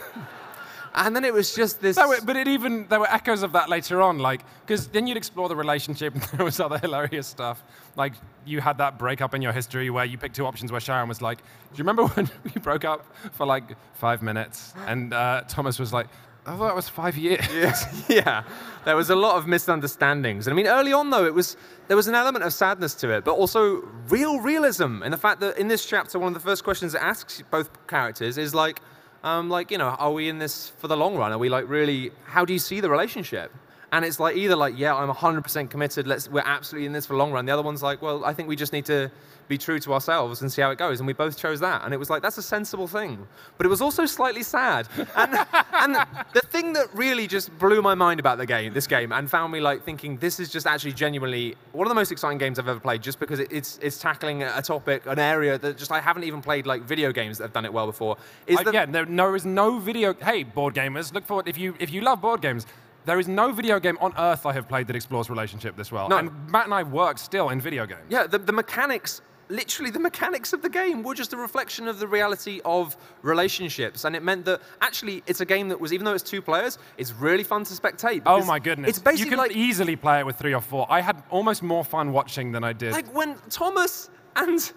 [0.95, 1.97] and then it was just this.
[1.97, 5.17] No, but it even there were echoes of that later on, like because then you'd
[5.17, 7.63] explore the relationship, and there was other hilarious stuff.
[7.97, 8.15] Like
[8.45, 11.23] you had that breakup in your history where you picked two options, where Sharon was
[11.23, 11.45] like, "Do
[11.77, 16.07] you remember when we broke up for like five minutes?" And uh, Thomas was like,
[16.47, 17.45] "I thought it was five years."
[18.09, 18.45] Yeah.
[18.85, 20.47] There was a lot of misunderstandings.
[20.47, 21.57] And I mean, early on though, it was
[21.89, 25.41] there was an element of sadness to it, but also real realism in the fact
[25.41, 28.81] that in this chapter, one of the first questions it asks both characters is like,
[29.23, 31.33] um, like you know, are we in this for the long run?
[31.33, 32.11] Are we like really?
[32.25, 33.51] How do you see the relationship?
[33.95, 36.09] And it's like either like, yeah, I'm 100% committed.
[36.09, 37.47] Let's we're absolutely in this for the long run.
[37.47, 39.09] The other one's like, well, I think we just need to
[39.47, 40.99] be true to ourselves and see how it goes.
[40.99, 41.85] And we both chose that.
[41.85, 43.25] And it was like, that's a sensible thing.
[43.57, 44.89] But it was also slightly sad.
[45.15, 45.35] And,
[45.75, 45.95] and
[46.33, 49.53] the thing that really just blew my mind about the game, this game, and found
[49.53, 52.67] me like thinking, this is just actually genuinely one of the most exciting games I've
[52.67, 56.01] ever played, just because it- it's it's tackling a topic, an area that just I
[56.01, 58.17] haven't even played like video games that have done it well before.
[58.49, 60.15] Is that Again, there, there is no video.
[60.15, 61.47] Hey, board gamers, look forward.
[61.47, 62.67] If you if you love board games,
[63.05, 66.09] there is no video game on earth I have played that explores relationship this well.
[66.09, 66.19] No.
[66.19, 68.01] And Matt and I work still in video games.
[68.09, 71.99] Yeah, the, the mechanics, literally the mechanics of the game were just a reflection of
[71.99, 74.05] the reality of relationships.
[74.05, 76.79] And it meant that actually it's a game that was, even though it's two players,
[76.97, 78.23] it's really fun to spectate.
[78.27, 78.91] Oh my goodness!
[78.91, 80.87] It's basically you can like, easily play it with three or four.
[80.89, 82.93] I had almost more fun watching than I did.
[82.93, 84.73] like when Thomas and.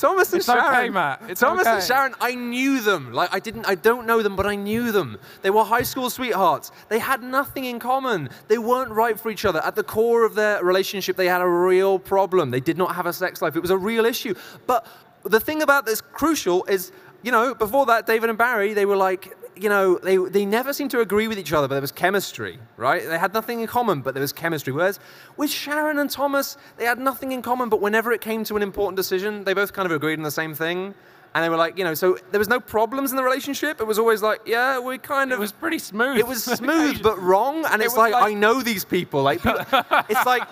[0.00, 0.92] Thomas and It's okay, Sharon.
[0.92, 1.22] Matt.
[1.28, 1.82] It's Thomas and.
[1.82, 3.12] Sharon, I knew them.
[3.12, 5.18] Like I didn't, I don't know them, but I knew them.
[5.42, 6.72] They were high school sweethearts.
[6.88, 8.30] They had nothing in common.
[8.48, 9.60] They weren't right for each other.
[9.64, 12.50] At the core of their relationship, they had a real problem.
[12.50, 13.56] They did not have a sex life.
[13.56, 14.34] It was a real issue.
[14.66, 14.86] But
[15.24, 16.92] the thing about this crucial is,
[17.22, 20.72] you know, before that, David and Barry, they were like, you know, they, they never
[20.72, 23.02] seemed to agree with each other, but there was chemistry, right?
[23.06, 24.72] They had nothing in common, but there was chemistry.
[24.72, 24.98] Whereas
[25.36, 28.62] with Sharon and Thomas, they had nothing in common, but whenever it came to an
[28.62, 30.94] important decision, they both kind of agreed on the same thing.
[31.32, 33.80] And they were like, you know, so there was no problems in the relationship.
[33.80, 35.38] It was always like, yeah, we kind of.
[35.38, 36.18] it was pretty smooth.
[36.18, 39.22] It was smooth but wrong, and It it's like, like- I know these people.
[39.22, 39.64] Like, people,
[40.08, 40.42] it's like.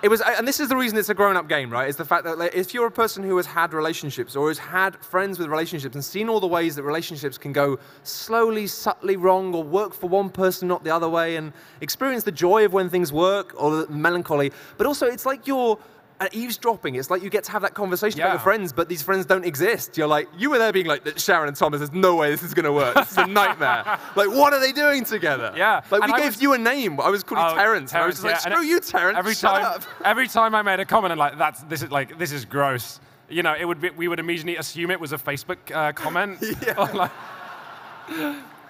[0.00, 1.88] It was, and this is the reason it's a grown-up game, right?
[1.88, 4.58] Is the fact that like, if you're a person who has had relationships or has
[4.58, 9.16] had friends with relationships and seen all the ways that relationships can go slowly, subtly
[9.16, 12.72] wrong, or work for one person, not the other way, and experience the joy of
[12.72, 15.76] when things work or the melancholy, but also it's like you're
[16.20, 16.96] uh, eavesdropping.
[16.96, 19.44] It's like you get to have that conversation about your friends, but these friends don't
[19.44, 19.96] exist.
[19.96, 22.42] You're like, you were there being like, that Sharon and Thomas, there's no way this
[22.42, 22.94] is going to work.
[22.96, 23.84] This is a nightmare.
[24.16, 25.52] like, what are they doing together?
[25.56, 27.00] Yeah, Like, and we I gave was- you a name.
[27.00, 27.92] I was calling Oh, Terrence.
[27.92, 29.18] and I was just like, yeah, and screw it- you, Terrence.
[29.18, 29.82] Every Shut time, up.
[30.04, 32.98] every time I made a comment, I'm like, "That's this is like this is gross."
[33.30, 36.42] You know, it would be, we would immediately assume it was a Facebook uh, comment.
[36.78, 37.10] Or like-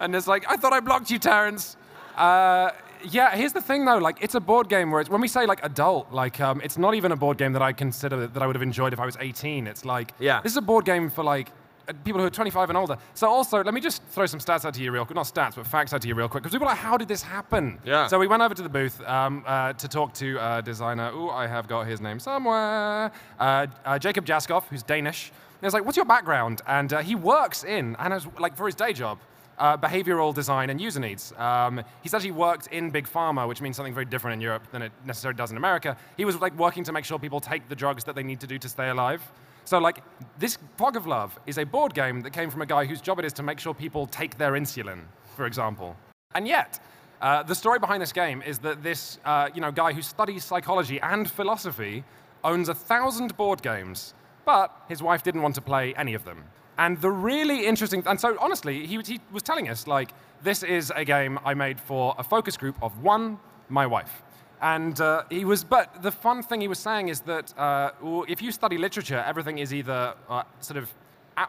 [0.01, 1.77] and it's like, I thought I blocked you, Terrence.
[2.17, 2.71] Uh,
[3.05, 5.47] yeah, here's the thing though, like it's a board game where it's, when we say
[5.47, 8.47] like adult, like um, it's not even a board game that I consider that I
[8.47, 9.67] would have enjoyed if I was 18.
[9.67, 10.41] It's like, Yeah.
[10.43, 11.51] this is a board game for like
[11.89, 12.97] uh, people who are 25 and older.
[13.15, 15.55] So also, let me just throw some stats out to you real quick, not stats,
[15.57, 17.79] but facts out to you real quick, because people are like, how did this happen?
[17.85, 18.07] Yeah.
[18.09, 21.11] So we went over to the booth um, uh, to talk to uh, designer.
[21.15, 23.11] Ooh, I have got his name somewhere.
[23.39, 25.29] Uh, uh, Jacob Jaskov, who's Danish.
[25.31, 26.61] And I was like, what's your background?
[26.67, 29.19] And uh, he works in, and as, like for his day job,
[29.59, 31.33] uh, behavioral design and user needs.
[31.37, 34.83] Um, he's actually worked in big pharma, which means something very different in Europe than
[34.83, 35.97] it necessarily does in America.
[36.17, 38.47] He was like working to make sure people take the drugs that they need to
[38.47, 39.23] do to stay alive.
[39.65, 40.03] So like
[40.39, 43.19] this Fog of Love is a board game that came from a guy whose job
[43.19, 45.01] it is to make sure people take their insulin,
[45.37, 45.95] for example.
[46.35, 46.81] And yet,
[47.21, 50.45] uh, the story behind this game is that this uh, you know, guy who studies
[50.45, 52.05] psychology and philosophy
[52.45, 56.45] owns a thousand board games, but his wife didn't want to play any of them.
[56.79, 60.11] And the really interesting, and so honestly, he, he was telling us like,
[60.43, 64.23] this is a game I made for a focus group of one, my wife.
[64.61, 67.91] And uh, he was, but the fun thing he was saying is that uh,
[68.29, 70.93] if you study literature, everything is either uh, sort of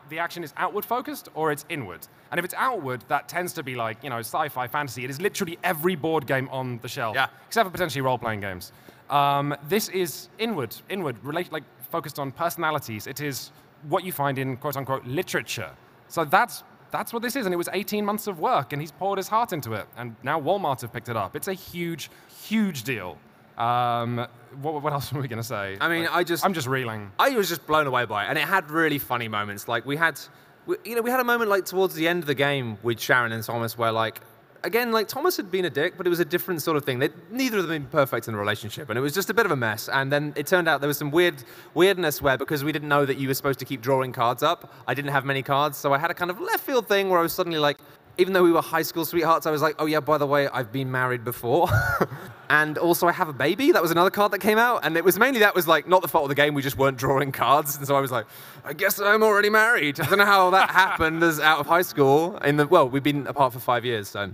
[0.09, 2.07] the action is outward focused or it's inward.
[2.31, 5.03] And if it's outward, that tends to be like you know sci-fi, fantasy.
[5.03, 7.27] It is literally every board game on the shelf, Yeah.
[7.47, 8.71] except for potentially role-playing games.
[9.09, 13.07] Um, this is inward, inward, relate, like focused on personalities.
[13.07, 13.51] It is
[13.87, 15.71] what you find in quote unquote literature.
[16.07, 18.91] So that's that's what this is, and it was 18 months of work, and he's
[18.91, 21.35] poured his heart into it, and now Walmart have picked it up.
[21.35, 22.09] It's a huge,
[22.47, 23.17] huge deal.
[23.59, 24.25] Um,
[24.61, 25.77] what, what else were we going to say?
[25.79, 27.11] I mean, Like, I just- I'm just reeling.
[27.19, 29.67] I was just blown away by it, and it had really funny moments.
[29.67, 30.19] Like we had,
[30.65, 32.99] we, you know, we had a moment like towards the end of the game with
[32.99, 34.21] Sharon and Thomas, where like,
[34.63, 36.99] again, like Thomas had been a dick, but it was a different sort of thing.
[36.99, 39.45] They, neither of them been perfect in the relationship, and it was just a bit
[39.45, 39.89] of a mess.
[39.89, 41.43] And then it turned out there was some weird
[41.73, 44.73] weirdness where because we didn't know that you were supposed to keep drawing cards up,
[44.87, 47.19] I didn't have many cards, so I had a kind of left field thing where
[47.19, 47.77] I was suddenly like.
[48.19, 50.47] Even though we were high school sweethearts, I was like, oh yeah, by the way,
[50.49, 51.69] I've been married before.
[52.49, 53.71] and also I have a baby.
[53.71, 54.85] That was another card that came out.
[54.85, 56.77] And it was mainly that was like not the fault of the game, we just
[56.77, 57.77] weren't drawing cards.
[57.77, 58.25] And so I was like,
[58.65, 59.99] I guess I'm already married.
[59.99, 62.37] I don't know how that happened as out of high school.
[62.39, 64.29] In the well, we've been apart for five years, so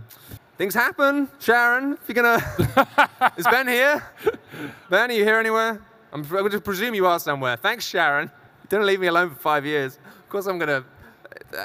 [0.57, 1.29] things happen.
[1.39, 2.41] Sharon, if you're gonna
[3.37, 4.03] Is Ben here?
[4.89, 5.81] Ben, are you here anywhere?
[6.13, 7.57] I'm, I'm going to presume you are somewhere.
[7.57, 8.31] Thanks, Sharon.
[8.69, 9.99] Don't leave me alone for five years.
[10.19, 10.85] Of course, I'm going to.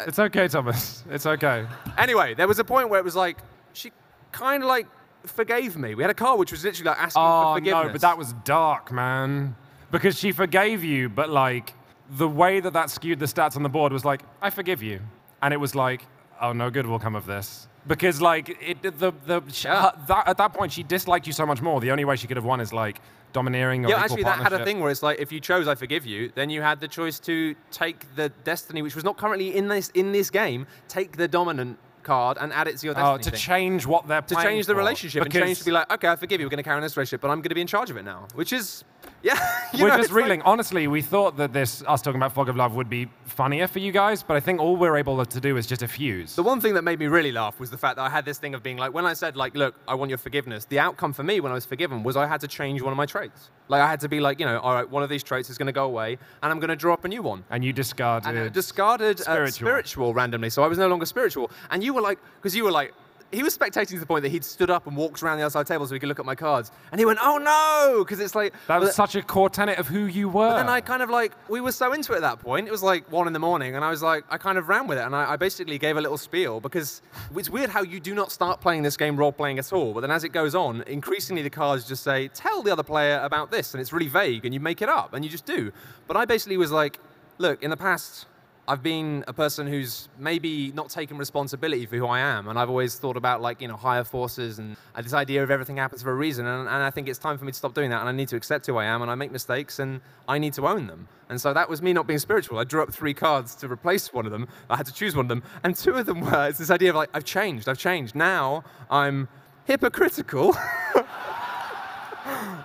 [0.07, 1.05] It's okay, Thomas.
[1.11, 1.67] It's okay.
[1.99, 3.39] Anyway, there was a point where it was like,
[3.73, 3.93] she
[4.33, 4.87] kind of like
[5.25, 5.95] forgave me.
[5.95, 7.87] We had a car which was literally like asking Oh for forgiveness.
[7.87, 9.55] no, but that was dark, man.
[9.91, 11.75] Because she forgave you, but like
[12.11, 15.01] the way that that skewed the stats on the board was like, I forgive you,
[15.43, 16.07] and it was like,
[16.41, 17.69] oh, no good will come of this.
[17.87, 18.91] Because like it, the
[19.27, 19.91] the Yeah.
[20.07, 21.81] that, at that point she disliked you so much more.
[21.81, 23.01] The only way she could have won is like
[23.33, 25.75] domineering or Yeah, actually, that had a thing where it's like, if you chose "I
[25.75, 29.57] forgive you," then you had the choice to take the destiny, which was not currently
[29.57, 30.67] in this in this game.
[30.89, 33.15] Take the dominant card and add it to your oh, destiny.
[33.15, 33.39] Oh, to thing.
[33.41, 34.79] change what they're to change the for.
[34.79, 36.77] relationship and Because- change to be like, okay, I forgive you, we're going to carry
[36.77, 38.85] on this relationship, but I'm going to be in charge of it now, which is,
[39.23, 39.39] yeah.
[39.75, 40.43] We're know, just it's like- reeling.
[40.43, 43.79] Honestly, we thought that this us talking about Fog of Love would be funnier for
[43.79, 46.35] you guys, but I think all we're able to do is just a fuse.
[46.35, 48.39] The one thing that made me really laugh was the fact that I had this
[48.39, 50.65] thing of being like, when I said like, look, I want your forgiveness.
[50.65, 52.97] The outcome for me when I was forgiven was I had to change one of
[52.97, 53.51] my traits.
[53.69, 55.57] Like I had to be like, you know, all right, one of these traits is
[55.57, 57.45] going to go away, and I'm going to draw up a new one.
[57.51, 58.35] and you discarded.
[58.37, 59.53] And discarded uh, Spiritual.
[59.67, 61.51] spiritual randomly, so I was no longer spiritual.
[61.71, 62.93] And you were like, because you were like,
[63.33, 65.67] he was spectating to the point that he'd stood up and walked around the outside
[65.67, 66.73] table so he could look at my cards.
[66.91, 69.79] And he went, oh no, because it's like that was but- such a core tenet
[69.79, 70.59] of who you were.
[70.59, 72.67] and I kind of like, we were so into it at that point.
[72.67, 74.87] It was like one in the morning, and I was like, I kind of ran
[74.87, 77.03] with it, and I, I basically gave a little spiel because
[77.37, 80.01] it's weird how you do not start playing this game role playing at all, but
[80.01, 83.51] then as it goes on, increasingly the cards just say, tell the other player about
[83.51, 85.73] this, and it's really vague, and you make it up, and you just do.
[86.07, 86.99] But I basically was like,
[87.39, 88.27] look, in the past,
[88.71, 92.71] I've been a person who's maybe not taken responsibility for who I am, and I've
[92.71, 96.13] always thought about like you know higher forces and this idea of everything happens for
[96.13, 98.09] a reason, and, and I think it's time for me to stop doing that, and
[98.09, 100.69] I need to accept who I am, and I make mistakes, and I need to
[100.69, 101.09] own them.
[101.29, 102.61] And so that was me not being spiritual.
[102.61, 104.47] I drew up three cards to replace one of them.
[104.69, 106.91] I had to choose one of them, and two of them were it's this idea
[106.91, 108.15] of like I've changed, I've changed.
[108.15, 109.27] Now I'm
[109.65, 110.57] hypocritical.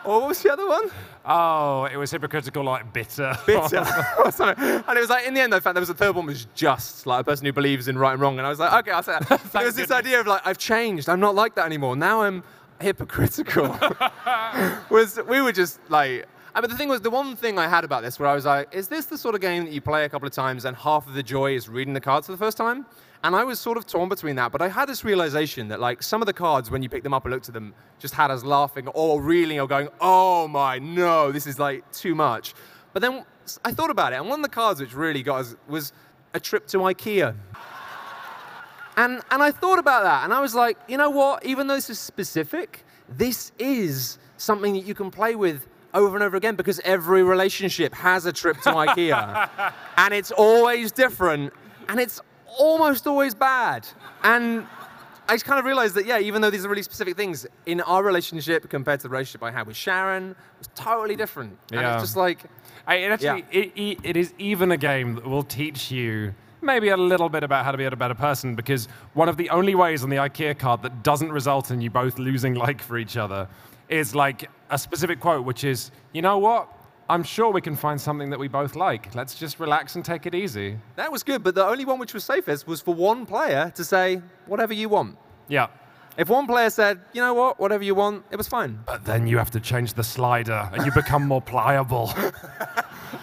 [0.06, 0.90] or what was the other one?
[1.26, 3.36] oh, it was hypocritical, like bitter.
[3.46, 3.78] bitter.
[4.88, 6.48] And it was like, in the end, I found there was a third one was
[6.54, 8.38] just, like a person who believes in right and wrong.
[8.38, 9.28] And I was like, okay, I'll say that.
[9.52, 9.92] There was this goodness.
[9.92, 11.10] idea of like, I've changed.
[11.10, 11.96] I'm not like that anymore.
[11.96, 12.44] Now I'm
[12.80, 13.78] hypocritical.
[14.90, 17.84] was we were just like, I mean, the thing was, the one thing I had
[17.84, 20.06] about this where I was like, is this the sort of game that you play
[20.06, 22.38] a couple of times and half of the joy is reading the cards for the
[22.38, 22.86] first time?
[23.26, 26.04] And I was sort of torn between that, but I had this realization that like
[26.04, 28.30] some of the cards, when you picked them up and looked at them, just had
[28.30, 32.54] us laughing or reeling or going, oh my, no, this is like too much.
[32.94, 33.26] But then
[33.66, 35.92] I thought about it, and one of the cards which really got us was
[36.36, 37.36] a trip to IKEA.
[38.96, 41.44] And, and I thought about that, and I was like, you know what?
[41.44, 46.24] Even though this is specific, this is something that you can play with over and
[46.24, 49.74] over again because every relationship has a trip to IKEA.
[49.98, 51.52] and it's always different,
[51.90, 52.22] and it's
[52.58, 53.88] almost always bad.
[54.24, 54.66] And
[55.28, 57.82] I just kind of realized that, yeah, even though these are really specific things, in
[57.82, 61.58] our relationship compared to the relationship I had with Sharon, it was totally different.
[61.72, 61.96] And Yeah.
[61.96, 62.40] it's just like,
[62.88, 66.90] I, it actually, it, it, it is even a game that will teach you maybe
[66.90, 69.76] a little bit about how to be a better person because one of the only
[69.76, 73.18] ways on the IKEA card that doesn't result in you both losing like for each
[73.18, 73.48] other
[73.90, 76.68] is like a specific quote, which is, you know what?
[77.08, 79.14] I'm sure we can find something that we both like.
[79.14, 80.78] Let's just relax and take it easy.
[80.96, 83.84] that was good, but the only one which was safest was for one player to
[83.84, 85.18] say, whatever you want.
[85.48, 85.68] Yeah.
[86.18, 88.80] If one player said, you know what, whatever you want, it was fine.
[88.86, 92.14] But then you have to change the slider and you become more pliable.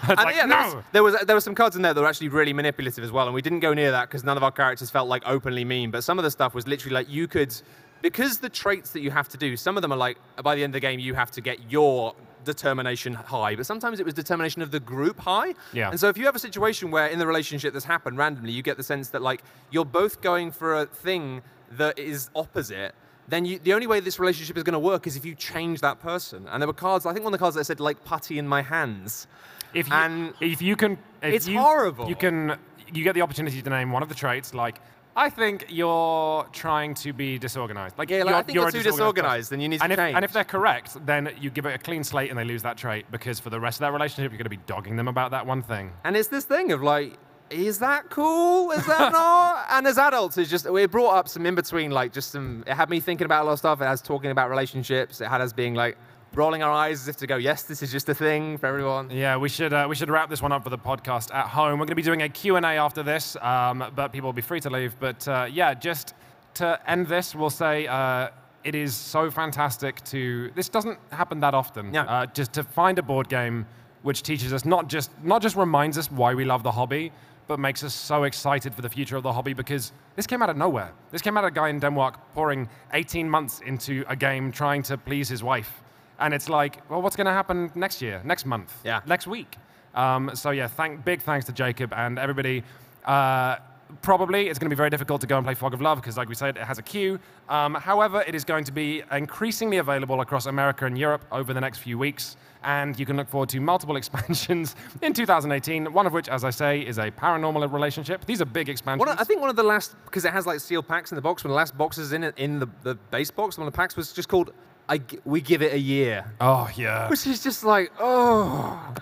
[0.07, 0.83] like, yeah, no!
[0.91, 3.03] there, was, there was there were some cards in there that were actually really manipulative
[3.03, 5.23] as well, and we didn't go near that because none of our characters felt like
[5.25, 5.91] openly mean.
[5.91, 7.53] But some of the stuff was literally like you could,
[8.01, 10.63] because the traits that you have to do, some of them are like by the
[10.63, 14.13] end of the game you have to get your determination high, but sometimes it was
[14.13, 15.53] determination of the group high.
[15.71, 15.89] Yeah.
[15.89, 18.61] And so if you have a situation where in the relationship this happened randomly, you
[18.61, 21.41] get the sense that like you're both going for a thing
[21.71, 22.93] that is opposite.
[23.27, 25.79] Then you, the only way this relationship is going to work is if you change
[25.81, 26.47] that person.
[26.49, 27.05] And there were cards.
[27.05, 29.27] I think one of the cards that said like putty in my hands.
[29.73, 32.07] If you, And if you can, if it's you, horrible.
[32.07, 32.57] You can,
[32.93, 34.53] you get the opportunity to name one of the traits.
[34.53, 34.79] Like,
[35.15, 37.97] I think you're trying to be disorganized.
[37.97, 39.57] Like, Yeah, like, you're, I think you're you're too disorganized person.
[39.57, 40.15] then you need to and if, change.
[40.15, 42.77] And if they're correct, then you give it a clean slate and they lose that
[42.77, 45.31] trait because for the rest of that relationship, you're going to be dogging them about
[45.31, 45.91] that one thing.
[46.03, 47.17] And it's this thing of like,
[47.49, 48.71] is that cool?
[48.71, 49.67] Is that not?
[49.69, 52.63] And as adults, it's just we brought up some in between, like just some.
[52.65, 53.81] It had me thinking about a lot of stuff.
[53.81, 55.21] It has talking about relationships.
[55.21, 55.97] It had us being like,
[56.35, 59.09] rolling our eyes as if to go, yes, this is just a thing for everyone.
[59.09, 61.79] Yeah, we should uh, we should wrap this one up for the podcast at home.
[61.79, 64.33] We're going to be doing a Q and A after this, um, but people will
[64.33, 64.95] be free to leave.
[64.99, 66.13] But uh, yeah, just
[66.55, 67.87] to end this, we'll say.
[67.87, 68.29] Uh,
[68.63, 70.49] it is so fantastic to.
[70.55, 71.93] This doesn't happen that often.
[71.93, 72.03] Yeah.
[72.03, 73.65] Uh, just to find a board game
[74.03, 77.11] which teaches us not just not just reminds us why we love the hobby,
[77.47, 80.49] but makes us so excited for the future of the hobby because this came out
[80.49, 80.91] of nowhere.
[81.11, 84.83] This came out of a guy in Denmark pouring 18 months into a game trying
[84.83, 85.82] to please his wife.
[86.23, 89.01] And it's like, well, what's going to happen next year, next month, Yeah.
[89.05, 89.57] next week?
[89.93, 92.63] Um, so yeah, thank, big thanks to Jacob and everybody.
[93.03, 93.57] Uh,
[94.01, 96.15] probably it's going to be very difficult to go and play Fog of Love because,
[96.15, 97.19] like we said, it has a queue.
[97.49, 101.59] Um, however, it is going to be increasingly available across America and Europe over the
[101.59, 105.91] next few weeks, and you can look forward to multiple expansions in 2018.
[105.91, 108.25] One of which, as I say, is a paranormal relationship.
[108.25, 109.05] These are big expansions.
[109.07, 111.21] One I think one of the last, because it has like sealed packs in the
[111.21, 113.73] box, one of the last boxes in it, in the, the base box, one of
[113.73, 114.53] the packs was just called
[114.89, 116.25] I G- We Give It a Year.
[116.41, 117.09] oh yeah.
[117.09, 118.93] Which is just like, oh.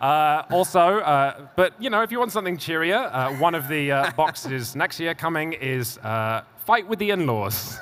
[0.00, 3.92] Uh, also, uh, but you know, if you want something cheerier, uh, one of the
[3.92, 7.78] uh, boxes next year coming is uh, Fight with the In-Laws.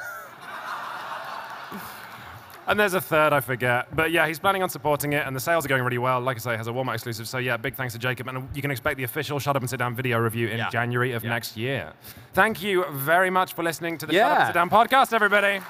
[2.66, 3.94] and there's a third, I forget.
[3.94, 6.20] But yeah, he's planning on supporting it, and the sales are going really well.
[6.20, 7.26] Like I say, it has a Walmart exclusive.
[7.28, 9.70] So yeah, big thanks to Jacob, and you can expect the official Shut Up and
[9.70, 10.70] Sit Down video review in Yeah.
[10.70, 11.30] January of Yeah.
[11.30, 11.92] next year.
[12.34, 15.60] Thank you very much for listening to the Shut Up and Sit Down podcast, everybody.